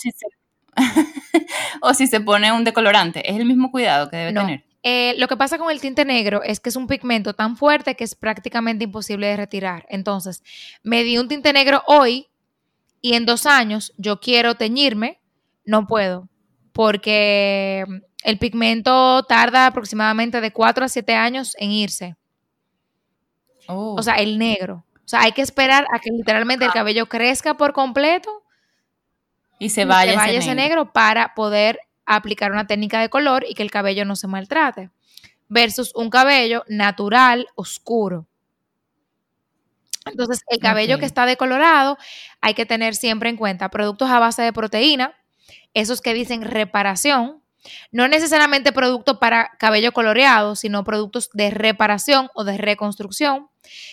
si 0.00 0.10
se, 0.10 0.26
o, 1.82 1.92
si 1.92 2.06
se, 2.06 2.18
pone 2.22 2.50
un 2.50 2.64
decolorante. 2.64 3.30
Es 3.30 3.36
el 3.36 3.44
mismo 3.44 3.70
cuidado 3.70 4.08
que 4.08 4.16
debe 4.16 4.32
tener. 4.32 4.64
Eh, 4.86 5.14
lo 5.16 5.28
que 5.28 5.36
pasa 5.38 5.56
con 5.56 5.70
el 5.70 5.80
tinte 5.80 6.04
negro 6.04 6.42
es 6.42 6.60
que 6.60 6.68
es 6.68 6.76
un 6.76 6.86
pigmento 6.86 7.32
tan 7.32 7.56
fuerte 7.56 7.94
que 7.94 8.04
es 8.04 8.14
prácticamente 8.14 8.84
imposible 8.84 9.26
de 9.26 9.36
retirar. 9.38 9.86
Entonces, 9.88 10.42
me 10.82 11.02
di 11.04 11.16
un 11.16 11.26
tinte 11.26 11.54
negro 11.54 11.82
hoy 11.86 12.28
y 13.00 13.14
en 13.14 13.24
dos 13.24 13.46
años 13.46 13.94
yo 13.96 14.20
quiero 14.20 14.56
teñirme, 14.56 15.20
no 15.64 15.86
puedo, 15.86 16.28
porque 16.72 17.86
el 18.24 18.38
pigmento 18.38 19.22
tarda 19.22 19.66
aproximadamente 19.66 20.42
de 20.42 20.52
4 20.52 20.84
a 20.84 20.88
7 20.88 21.14
años 21.14 21.56
en 21.58 21.70
irse. 21.70 22.16
O 23.66 24.02
sea, 24.02 24.16
el 24.16 24.38
negro. 24.38 24.84
O 24.96 25.08
sea, 25.08 25.22
hay 25.22 25.32
que 25.32 25.40
esperar 25.40 25.86
a 25.94 25.98
que 25.98 26.10
literalmente 26.10 26.66
el 26.66 26.70
ah. 26.72 26.74
cabello 26.74 27.06
crezca 27.06 27.56
por 27.56 27.72
completo 27.72 28.42
y 29.58 29.70
se 29.70 29.86
vaya, 29.86 30.12
ese, 30.30 30.54
negro. 30.54 30.92
para 30.92 31.34
poder 31.34 31.78
aplicar 32.06 32.52
una 32.52 32.66
técnica 32.66 33.00
de 33.00 33.08
color 33.08 33.44
y 33.48 33.54
que 33.54 33.62
el 33.62 33.70
cabello 33.70 34.04
no 34.04 34.16
se 34.16 34.26
maltrate. 34.26 34.90
Versus 35.48 35.92
un 35.94 36.10
cabello 36.10 36.64
natural, 36.68 37.46
oscuro. 37.54 38.26
Entonces, 40.06 40.42
el 40.48 40.58
cabello 40.58 40.98
que 40.98 41.06
está 41.06 41.26
decolorado, 41.26 41.96
hay 42.40 42.54
que 42.54 42.66
tener 42.66 42.94
siempre 42.94 43.30
en 43.30 43.36
cuenta 43.36 43.70
productos 43.70 44.10
a 44.10 44.18
base 44.18 44.42
de 44.42 44.52
proteína, 44.52 45.14
esos 45.72 46.00
que 46.00 46.14
dicen 46.14 46.42
reparación, 46.42 47.42
no 47.90 48.08
necesariamente 48.08 48.72
productos 48.72 49.18
para 49.18 49.50
cabello 49.58 49.92
coloreado, 49.92 50.56
sino 50.56 50.84
productos 50.84 51.30
de 51.32 51.50
reparación 51.50 52.28
o 52.34 52.44
de 52.44 52.58
reconstrucción, 52.58 53.48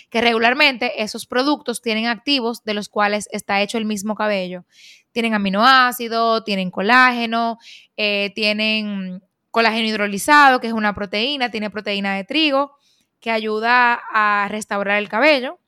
que 0.10 0.21
regularmente 0.21 1.01
esos 1.01 1.25
productos 1.25 1.81
tienen 1.81 2.07
activos 2.07 2.63
de 2.63 2.73
los 2.73 2.89
cuales 2.89 3.27
está 3.31 3.62
hecho 3.62 3.77
el 3.77 3.86
mismo 3.86 4.15
cabello. 4.15 4.65
Tienen 5.12 5.34
aminoácidos, 5.34 6.43
tienen 6.43 6.71
colágeno, 6.71 7.57
eh, 7.97 8.31
tienen 8.36 9.21
colágeno 9.51 9.88
hidrolizado, 9.88 10.60
que 10.60 10.67
es 10.67 10.73
una 10.73 10.95
proteína, 10.95 11.51
tiene 11.51 11.69
proteína 11.69 12.15
de 12.15 12.23
trigo, 12.23 12.77
que 13.19 13.31
ayuda 13.31 14.01
a 14.12 14.47
restaurar 14.49 14.97
el 14.97 15.10
cabello. 15.10 15.60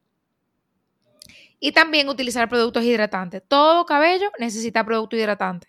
Y 1.59 1.71
también 1.71 2.09
utilizar 2.09 2.49
productos 2.49 2.83
hidratantes. 2.83 3.41
Todo 3.47 3.85
cabello 3.85 4.31
necesita 4.37 4.83
producto 4.83 5.15
hidratante. 5.15 5.67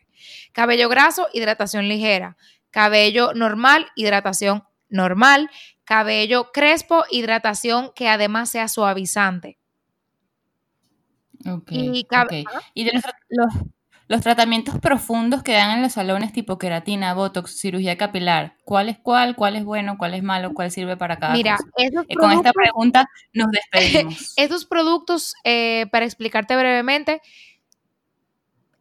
Cabello 0.53 0.89
graso, 0.89 1.29
hidratación 1.33 1.89
ligera. 1.89 2.37
Cabello 2.71 3.33
normal, 3.35 3.87
hidratación 3.95 4.65
normal. 4.95 5.51
Cabello 5.85 6.51
crespo, 6.53 7.05
hidratación 7.11 7.93
que 7.95 8.09
además 8.09 8.49
sea 8.51 8.69
suavizante. 8.69 9.59
y, 11.69 12.07
y 12.73 12.85
de 12.85 13.03
los, 14.09 14.23
tratamientos 14.23 14.79
profundos 14.79 15.43
que 15.43 15.53
dan 15.53 15.73
en 15.73 15.83
los 15.83 15.93
salones 15.93 16.33
tipo 16.33 16.57
queratina, 16.57 17.13
botox, 17.13 17.59
cirugía 17.59 17.99
capilar, 17.99 18.57
¿cuál 18.65 18.89
es 18.89 18.99
cuál? 18.99 19.37
¿Cuál 19.37 19.57
es 19.57 19.65
bueno? 19.65 19.99
¿Cuál 19.99 20.15
es 20.15 20.23
malo? 20.23 20.55
¿Cuál 20.55 20.71
sirve 20.71 20.97
para 20.97 21.19
cada 21.19 21.35
Mira, 21.35 21.57
cosa? 21.57 22.07
con 22.19 22.33
esta 22.33 22.53
pregunta 22.53 23.07
nos 23.35 23.49
despedimos. 23.51 24.33
Estos 24.37 24.65
productos, 24.65 25.35
eh, 25.45 25.87
para 25.91 26.07
explicarte 26.07 26.57
brevemente, 26.57 27.21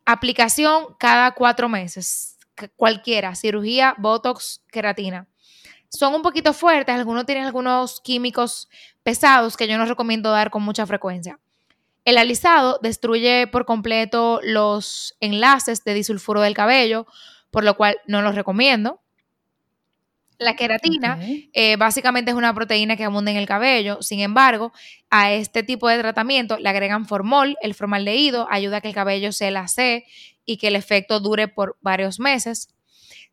Aplicación 0.05 0.95
cada 0.99 1.31
cuatro 1.31 1.69
meses, 1.69 2.37
cualquiera, 2.75 3.35
cirugía, 3.35 3.95
botox, 3.97 4.61
queratina. 4.69 5.29
Son 5.93 6.15
un 6.15 6.23
poquito 6.23 6.53
fuertes, 6.53 6.95
algunos 6.95 7.27
tienen 7.27 7.45
algunos 7.45 8.01
químicos 8.01 8.67
pesados 9.03 9.55
que 9.55 9.67
yo 9.67 9.77
no 9.77 9.85
recomiendo 9.85 10.31
dar 10.31 10.49
con 10.49 10.63
mucha 10.63 10.87
frecuencia. 10.87 11.39
El 12.03 12.17
alisado 12.17 12.79
destruye 12.81 13.45
por 13.45 13.65
completo 13.65 14.39
los 14.43 15.15
enlaces 15.19 15.83
de 15.83 15.93
disulfuro 15.93 16.41
del 16.41 16.55
cabello, 16.55 17.05
por 17.51 17.63
lo 17.63 17.77
cual 17.77 17.97
no 18.07 18.23
los 18.23 18.33
recomiendo. 18.33 19.01
La 20.39 20.55
queratina 20.55 21.19
eh, 21.53 21.75
básicamente 21.77 22.31
es 22.31 22.37
una 22.37 22.55
proteína 22.55 22.97
que 22.97 23.03
abunda 23.03 23.29
en 23.29 23.37
el 23.37 23.45
cabello, 23.45 24.01
sin 24.01 24.19
embargo, 24.19 24.73
a 25.11 25.31
este 25.31 25.61
tipo 25.61 25.87
de 25.87 25.99
tratamiento 25.99 26.57
le 26.57 26.69
agregan 26.69 27.05
formol, 27.05 27.55
el 27.61 27.75
formaldehído 27.75 28.47
ayuda 28.49 28.77
a 28.77 28.81
que 28.81 28.87
el 28.87 28.95
cabello 28.95 29.31
se 29.31 29.51
lacee 29.51 30.05
y 30.43 30.57
que 30.57 30.69
el 30.69 30.75
efecto 30.75 31.19
dure 31.19 31.47
por 31.47 31.77
varios 31.81 32.19
meses. 32.19 32.73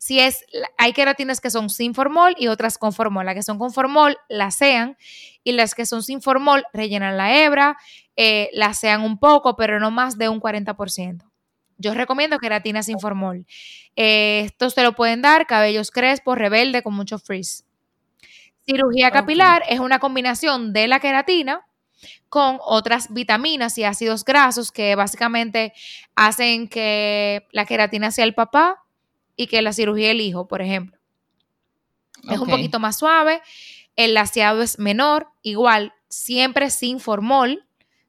Si 0.02 0.18
es, 0.18 0.46
hay 0.78 0.94
queratinas 0.94 1.42
que 1.42 1.50
son 1.50 1.68
sin 1.68 1.94
formol 1.94 2.34
y 2.38 2.46
otras 2.46 2.78
con 2.78 2.94
formol. 2.94 3.26
Las 3.26 3.34
que 3.34 3.42
son 3.42 3.58
con 3.58 3.70
formol 3.70 4.16
lacean 4.30 4.96
y 5.44 5.52
las 5.52 5.74
que 5.74 5.84
son 5.84 6.02
sin 6.02 6.22
formol 6.22 6.64
rellenan 6.72 7.18
la 7.18 7.36
hebra, 7.36 7.76
eh, 8.16 8.48
lacean 8.54 9.02
un 9.02 9.18
poco, 9.18 9.56
pero 9.56 9.78
no 9.78 9.90
más 9.90 10.16
de 10.16 10.30
un 10.30 10.40
40%. 10.40 11.30
Yo 11.76 11.92
recomiendo 11.92 12.38
queratina 12.38 12.82
sin 12.82 12.98
formol. 12.98 13.44
Eh, 13.94 14.44
estos 14.46 14.74
te 14.74 14.82
lo 14.84 14.94
pueden 14.94 15.20
dar 15.20 15.46
cabellos 15.46 15.90
crespos, 15.90 16.38
rebelde, 16.38 16.82
con 16.82 16.94
mucho 16.94 17.18
frizz. 17.18 17.64
Cirugía 18.64 19.10
capilar 19.10 19.64
es 19.68 19.80
una 19.80 19.98
combinación 19.98 20.72
de 20.72 20.88
la 20.88 21.00
queratina 21.00 21.66
con 22.30 22.58
otras 22.62 23.12
vitaminas 23.12 23.76
y 23.76 23.84
ácidos 23.84 24.24
grasos 24.24 24.72
que 24.72 24.94
básicamente 24.94 25.74
hacen 26.14 26.68
que 26.68 27.46
la 27.52 27.66
queratina 27.66 28.10
sea 28.10 28.24
el 28.24 28.34
papá 28.34 28.82
y 29.40 29.46
que 29.46 29.62
la 29.62 29.72
cirugía 29.72 30.10
el 30.10 30.20
hijo, 30.20 30.46
por 30.46 30.60
ejemplo. 30.60 30.98
Es 32.30 32.38
un 32.38 32.50
poquito 32.50 32.78
más 32.78 32.98
suave, 32.98 33.40
el 33.96 34.12
laseado 34.12 34.60
es 34.60 34.78
menor, 34.78 35.28
igual, 35.40 35.94
siempre 36.10 36.68
sin 36.68 37.00
formol. 37.00 37.66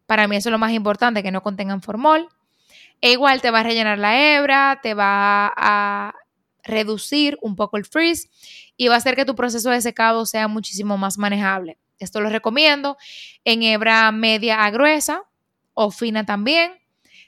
Para 0.08 0.28
mí 0.28 0.36
eso 0.36 0.50
es 0.50 0.52
lo 0.52 0.58
más 0.58 0.74
importante, 0.74 1.24
que 1.24 1.32
no 1.32 1.42
contengan 1.42 1.82
formol. 1.82 2.28
E 3.00 3.14
igual 3.14 3.40
te 3.40 3.50
va 3.50 3.62
a 3.62 3.64
rellenar 3.64 3.98
la 3.98 4.36
hebra, 4.36 4.82
te 4.84 4.94
va 4.94 5.54
a 5.56 6.14
reducir 6.64 7.38
un 7.42 7.56
poco 7.56 7.78
el 7.78 7.86
frizz 7.86 8.26
y 8.76 8.90
va 8.90 8.96
a 8.96 8.98
hacer 8.98 9.16
que 9.16 9.24
tu 9.24 9.34
proceso 9.34 9.70
de 9.70 9.82
secado 9.82 10.26
sea 10.26 10.50
muchísimo 10.50 10.98
más 10.98 11.18
manejable. 11.18 11.78
Esto 11.98 12.20
lo 12.20 12.30
recomiendo 12.30 12.98
en 13.46 13.64
hebra 13.64 14.12
media 14.12 14.66
a 14.66 14.70
gruesa 14.70 15.24
o 15.74 15.92
fina 15.92 16.26
también. 16.26 16.74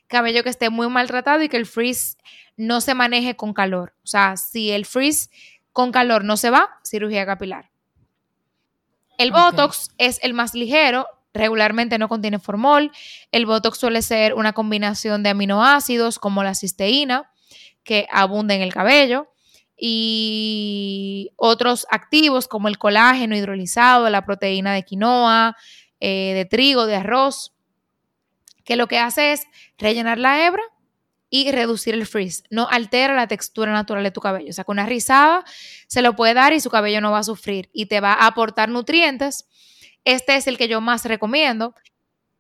Cabello 0.08 0.44
que 0.44 0.50
esté 0.50 0.70
muy 0.70 0.90
maltratado 0.90 1.42
y 1.42 1.48
que 1.48 1.56
el 1.56 1.66
frizz 1.66 2.18
no 2.58 2.82
se 2.82 2.94
maneje 2.94 3.36
con 3.36 3.54
calor. 3.54 3.94
O 4.04 4.08
sea, 4.08 4.38
si 4.38 4.72
el 4.72 4.86
frizz 4.86 5.30
con 5.72 5.92
calor 5.92 6.24
no 6.24 6.38
se 6.38 6.50
va, 6.50 6.70
cirugía 6.84 7.26
capilar. 7.26 7.72
El 9.18 9.32
Botox 9.32 9.92
es 9.98 10.20
el 10.24 10.34
más 10.34 10.54
ligero, 10.54 11.08
regularmente 11.34 11.98
no 11.98 12.10
contiene 12.10 12.40
formol. 12.40 12.92
El 13.32 13.46
Botox 13.46 13.78
suele 13.78 14.02
ser 14.02 14.34
una 14.34 14.54
combinación 14.54 15.24
de 15.24 15.30
aminoácidos 15.30 16.20
como 16.20 16.44
la 16.44 16.56
cisteína, 16.56 17.30
que 17.84 18.08
abunda 18.12 18.54
en 18.54 18.62
el 18.62 18.74
cabello, 18.74 19.28
y 19.78 21.32
otros 21.36 21.86
activos 21.90 22.48
como 22.48 22.68
el 22.68 22.78
colágeno 22.78 23.36
hidrolizado, 23.36 24.10
la 24.10 24.26
proteína 24.26 24.74
de 24.74 24.84
quinoa, 24.84 25.58
eh, 26.00 26.34
de 26.36 26.46
trigo, 26.46 26.86
de 26.86 26.96
arroz, 26.96 27.54
que 28.64 28.76
lo 28.76 28.88
que 28.88 29.00
hace 29.00 29.34
es 29.34 29.46
rellenar 29.78 30.18
la 30.18 30.46
hebra 30.46 30.64
y 31.34 31.52
reducir 31.52 31.96
el 31.96 32.06
frizz. 32.06 32.44
No 32.52 32.68
altera 32.70 33.16
la 33.16 33.26
textura 33.26 33.74
natural 33.74 34.04
de 34.04 34.12
tu 34.12 34.22
cabello. 34.22 34.52
O 34.52 34.54
sea, 34.54 34.66
con 34.66 34.76
una 34.76 34.86
rizada 34.86 35.44
se 35.88 36.04
lo 36.04 36.16
puede 36.16 36.36
dar 36.36 36.54
y 36.54 36.60
su 36.60 36.70
cabello 36.70 37.02
no 37.02 37.12
va 37.12 37.20
a 37.20 37.24
sufrir 37.24 37.72
y 37.74 37.88
te 37.88 38.02
va 38.02 38.14
a 38.14 38.28
aportar 38.28 38.70
nutrientes 38.70 39.48
este 40.06 40.36
es 40.36 40.48
el 40.48 40.58
que 40.58 40.68
yo 40.68 40.82
más 40.82 41.06
recomiendo. 41.06 41.74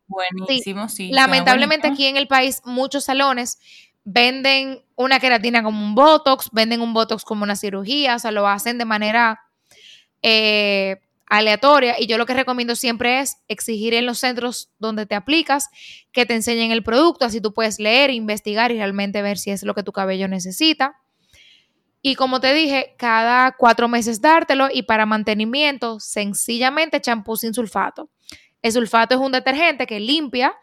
Buenísimo, 0.08 0.90
sí. 0.90 1.10
lamentablemente 1.12 1.88
aquí 1.88 2.06
en 2.06 2.18
el 2.18 2.28
país 2.28 2.62
muchos 2.66 3.06
salones 3.06 3.58
venden 4.04 4.84
una 4.96 5.20
queratina 5.20 5.64
como 5.64 5.84
un 5.84 5.96
Botox, 5.96 6.50
venden 6.52 6.82
un 6.82 6.94
Botox 6.94 7.24
como 7.24 7.44
una 7.44 7.56
cirugía, 7.56 8.18
o 8.18 8.20
sea, 8.20 8.32
lo 8.32 8.48
hacen 8.48 8.78
de 8.78 8.86
manera 8.86 9.40
eh, 10.22 11.00
aleatoria. 11.38 12.00
Y 12.00 12.06
yo 12.06 12.18
lo 12.18 12.26
que 12.26 12.34
recomiendo 12.34 12.76
siempre 12.76 13.20
es 13.20 13.38
exigir 13.48 13.94
en 13.94 14.06
los 14.06 14.20
centros 14.20 14.70
donde 14.78 15.06
te 15.06 15.16
aplicas 15.16 15.70
que 16.12 16.26
te 16.26 16.36
enseñen 16.36 16.72
el 16.72 16.84
producto, 16.84 17.26
así 17.26 17.42
tú 17.42 17.54
puedes 17.54 17.80
leer, 17.80 18.12
investigar 18.12 18.72
y 18.72 18.76
realmente 18.76 19.22
ver 19.22 19.40
si 19.40 19.50
es 19.50 19.64
lo 19.64 19.74
que 19.74 19.84
tu 19.84 19.92
cabello 19.92 20.28
necesita. 20.28 21.00
Y 22.04 22.16
como 22.16 22.40
te 22.40 22.54
dije, 22.54 22.96
cada 22.98 23.54
cuatro 23.54 23.88
meses 23.88 24.22
dártelo 24.22 24.68
y 24.72 24.84
para 24.84 25.06
mantenimiento, 25.06 26.00
sencillamente 26.00 27.02
champú 27.02 27.36
sin 27.36 27.54
sulfato. 27.54 28.10
El 28.62 28.72
sulfato 28.72 29.16
es 29.16 29.22
un 29.22 29.32
detergente 29.32 29.88
que 29.88 30.00
limpia 30.00 30.54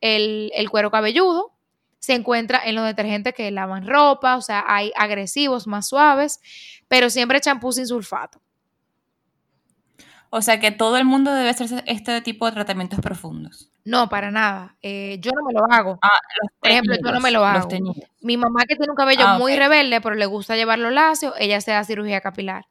el, 0.00 0.50
cuero 0.70 0.90
cabelludo. 0.90 1.52
Se 1.98 2.14
encuentra 2.14 2.62
en 2.64 2.74
los 2.76 2.84
detergentes 2.84 3.34
que 3.34 3.50
lavan 3.50 3.86
ropa, 3.86 4.36
o 4.36 4.40
sea, 4.40 4.64
hay 4.66 4.92
agresivos 4.96 5.66
más 5.66 5.88
suaves, 5.88 6.40
pero 6.88 7.10
siempre 7.10 7.40
champú 7.40 7.72
sin 7.72 7.86
sulfato. 7.86 8.40
O 10.30 10.42
sea 10.42 10.60
que 10.60 10.70
todo 10.70 10.96
el 10.96 11.04
mundo 11.04 11.32
debe 11.32 11.48
hacerse 11.48 11.82
este 11.86 12.20
tipo 12.20 12.46
de 12.46 12.52
tratamientos 12.52 13.00
profundos. 13.00 13.70
No, 13.84 14.08
para 14.08 14.30
nada. 14.30 14.76
Eh, 14.82 15.18
yo 15.20 15.30
no 15.32 15.44
me 15.44 15.52
lo 15.52 15.64
hago. 15.70 15.98
Ah, 16.02 16.18
Por 16.58 16.70
ejemplo, 16.70 16.96
yo 16.96 17.12
no 17.12 17.20
me 17.20 17.30
lo 17.30 17.44
hago. 17.44 17.68
Mi 18.20 18.36
mamá 18.36 18.64
que 18.66 18.76
tiene 18.76 18.90
un 18.90 18.96
cabello 18.96 19.24
ah, 19.26 19.38
muy 19.38 19.56
rebelde, 19.56 20.00
pero 20.00 20.14
le 20.14 20.26
gusta 20.26 20.56
llevarlo 20.56 20.90
lacio, 20.90 21.34
ella 21.38 21.60
se 21.60 21.70
da 21.70 21.84
cirugía 21.84 22.20
capilar. 22.20 22.66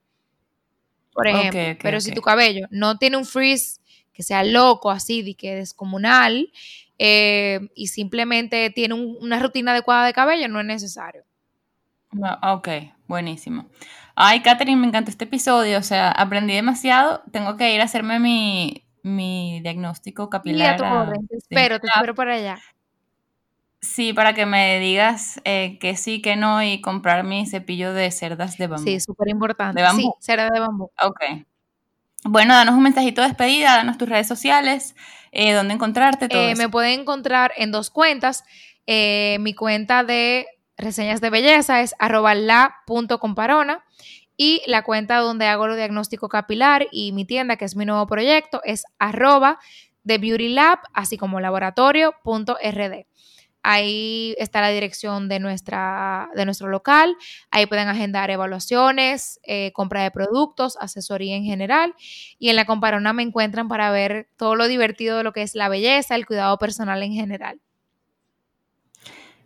Por 1.13 1.27
ejemplo. 1.27 1.79
pero 1.81 2.01
si 2.01 2.13
tu 2.13 2.21
cabello 2.21 2.67
no 2.71 2.97
tiene 2.97 3.15
un 3.15 3.25
frizz 3.25 3.79
que 4.11 4.23
sea 4.23 4.43
loco, 4.43 4.91
así, 4.91 5.21
de 5.21 5.35
que 5.35 5.55
descomunal, 5.55 6.51
eh, 6.97 7.69
y 7.75 7.87
simplemente 7.87 8.69
tiene 8.69 8.93
una 8.93 9.39
rutina 9.39 9.71
adecuada 9.71 10.05
de 10.05 10.13
cabello, 10.13 10.47
no 10.47 10.59
es 10.59 10.65
necesario. 10.65 11.23
Ok, 12.41 12.69
buenísimo. 13.07 13.69
Ay, 14.15 14.41
Katherine, 14.41 14.79
me 14.79 14.87
encantó 14.87 15.11
este 15.11 15.25
episodio. 15.25 15.77
O 15.77 15.83
sea, 15.83 16.09
aprendí 16.09 16.53
demasiado. 16.53 17.21
Tengo 17.31 17.57
que 17.57 17.73
ir 17.73 17.81
a 17.81 17.83
hacerme 17.83 18.19
mi, 19.03 19.59
diagnóstico 19.61 20.29
capilar. 20.29 20.77
te 20.77 21.37
espero, 21.37 21.79
te 21.79 21.87
espero 21.87 22.15
para 22.15 22.35
allá. 22.35 22.57
Sí, 23.81 24.13
para 24.13 24.33
que 24.33 24.45
me 24.45 24.79
digas 24.79 25.39
eh, 25.43 25.77
que 25.79 25.95
sí, 25.95 26.21
que 26.21 26.35
no 26.35 26.63
y 26.63 26.81
comprar 26.81 27.23
mi 27.23 27.45
cepillo 27.45 27.93
de 27.93 28.09
cerdas 28.09 28.57
de 28.57 28.67
bambú. 28.67 28.83
Sí, 28.83 28.99
súper 28.99 29.27
importante. 29.29 29.79
¿De 29.79 29.85
bambú? 29.85 30.01
Sí, 30.01 30.25
cerdas 30.25 30.49
de 30.51 30.59
bambú. 30.59 30.89
Ok. 31.03 31.21
Bueno, 32.23 32.55
danos 32.55 32.73
un 32.73 32.81
mensajito 32.81 33.21
de 33.21 33.27
despedida, 33.27 33.75
danos 33.75 33.99
tus 33.99 34.09
redes 34.09 34.27
sociales, 34.27 34.95
eh, 35.31 35.53
dónde 35.53 35.75
encontrarte, 35.75 36.27
todo 36.27 36.41
eh, 36.41 36.55
Me 36.55 36.69
pueden 36.69 37.01
encontrar 37.01 37.51
en 37.57 37.71
dos 37.71 37.91
cuentas. 37.91 38.43
mi 38.87 39.53
cuenta 39.53 40.03
de 40.03 40.47
reseñas 40.77 41.21
de 41.21 41.29
belleza 41.29 41.81
es 41.81 41.95
arroba 41.99 42.35
la.comparona 42.35 43.83
y 44.37 44.61
la 44.67 44.83
cuenta 44.83 45.17
donde 45.17 45.47
hago 45.47 45.65
el 45.65 45.77
diagnóstico 45.77 46.29
capilar 46.29 46.87
y 46.91 47.11
mi 47.11 47.25
tienda, 47.25 47.55
que 47.55 47.65
es 47.65 47.75
mi 47.75 47.85
nuevo 47.85 48.05
proyecto, 48.07 48.61
es 48.63 48.83
arroba 48.99 49.59
así 50.93 51.17
como 51.17 51.39
laboratorio.rd. 51.39 53.05
Ahí 53.67 54.35
está 54.37 54.61
la 54.61 54.69
dirección 54.69 55.27
de, 55.27 55.39
nuestra, 55.39 56.29
de 56.35 56.45
nuestro 56.45 56.67
local. 56.67 57.17
Ahí 57.49 57.65
pueden 57.65 57.87
agendar 57.87 58.29
evaluaciones, 58.29 59.39
eh, 59.41 59.71
compra 59.73 60.03
de 60.03 60.11
productos, 60.11 60.77
asesoría 60.79 61.35
en 61.35 61.45
general. 61.45 61.95
Y 62.37 62.49
en 62.49 62.57
la 62.57 62.65
comparona 62.65 63.11
me 63.13 63.23
encuentran 63.23 63.67
para 63.67 63.89
ver 63.89 64.29
todo 64.37 64.55
lo 64.55 64.67
divertido 64.67 65.17
de 65.17 65.23
lo 65.23 65.33
que 65.33 65.41
es 65.41 65.55
la 65.55 65.67
belleza, 65.67 66.13
el 66.13 66.27
cuidado 66.27 66.59
personal 66.59 67.01
en 67.01 67.13
general 67.13 67.59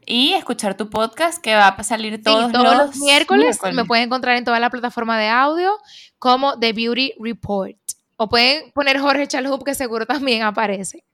y 0.09 0.33
escuchar 0.33 0.75
tu 0.75 0.89
podcast 0.89 1.39
que 1.41 1.53
va 1.53 1.67
a 1.67 1.83
salir 1.83 2.21
todos, 2.21 2.51
los, 2.51 2.97
miércoles. 2.97 3.59
Me 3.73 3.85
pueden 3.85 4.05
encontrar 4.05 4.35
en 4.35 4.43
toda 4.43 4.59
la 4.59 4.71
plataforma 4.71 5.19
de 5.19 5.27
audio 5.27 5.77
como 6.17 6.59
The 6.59 6.73
Beauty 6.73 7.13
Report. 7.19 7.77
O 8.17 8.27
pueden 8.27 8.71
poner 8.71 8.99
Jorge 8.99 9.27
Chalhub 9.27 9.63
que 9.63 9.75
seguro 9.75 10.07
también 10.07 10.41
aparece. 10.41 11.05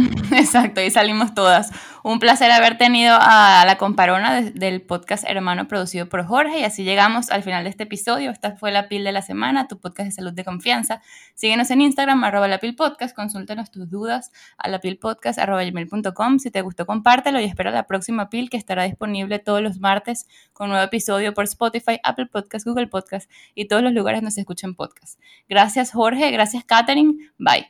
Exacto, 0.32 0.80
y 0.80 0.90
salimos 0.90 1.34
todas. 1.34 1.70
Un 2.02 2.18
placer 2.18 2.50
haber 2.50 2.78
tenido 2.78 3.16
a 3.20 3.64
la 3.66 3.76
comparona 3.76 4.40
del 4.40 4.80
podcast 4.80 5.24
Hermano 5.26 5.68
producido 5.68 6.08
por 6.08 6.24
Jorge 6.24 6.60
y 6.60 6.64
así 6.64 6.82
llegamos 6.82 7.30
al 7.30 7.42
final 7.42 7.64
de 7.64 7.70
este 7.70 7.82
episodio. 7.82 8.30
Esta 8.30 8.56
fue 8.56 8.70
La 8.72 8.88
Pil 8.88 9.04
de 9.04 9.12
la 9.12 9.20
Semana, 9.20 9.68
tu 9.68 9.78
podcast 9.78 10.06
de 10.06 10.12
salud 10.12 10.32
de 10.32 10.44
confianza. 10.44 11.02
Síguenos 11.34 11.70
en 11.70 11.82
Instagram, 11.82 12.24
arroba 12.24 12.48
la 12.48 12.58
Pil 12.58 12.74
Podcast, 12.74 13.14
consúltanos 13.14 13.70
tus 13.70 13.90
dudas 13.90 14.32
a 14.56 14.68
la 14.68 14.80
Podcast, 15.00 15.38
arroba 15.38 15.62
gmail.com. 15.62 16.38
Si 16.38 16.50
te 16.50 16.62
gustó, 16.62 16.86
compártelo 16.86 17.38
y 17.38 17.44
espero 17.44 17.70
la 17.70 17.86
próxima 17.86 18.30
Pil 18.30 18.48
que 18.48 18.56
estará 18.56 18.84
disponible 18.84 19.38
todos 19.38 19.60
los 19.60 19.78
martes 19.78 20.26
con 20.54 20.70
nuevo 20.70 20.84
episodio 20.84 21.34
por 21.34 21.44
Spotify, 21.44 22.00
Apple 22.02 22.26
Podcast, 22.26 22.66
Google 22.66 22.86
Podcast 22.86 23.30
y 23.54 23.68
todos 23.68 23.82
los 23.82 23.92
lugares 23.92 24.22
donde 24.22 24.32
se 24.32 24.40
escuchen 24.40 24.74
podcast. 24.74 25.20
Gracias 25.48 25.92
Jorge, 25.92 26.30
gracias 26.30 26.64
Katherine, 26.64 27.30
bye. 27.38 27.68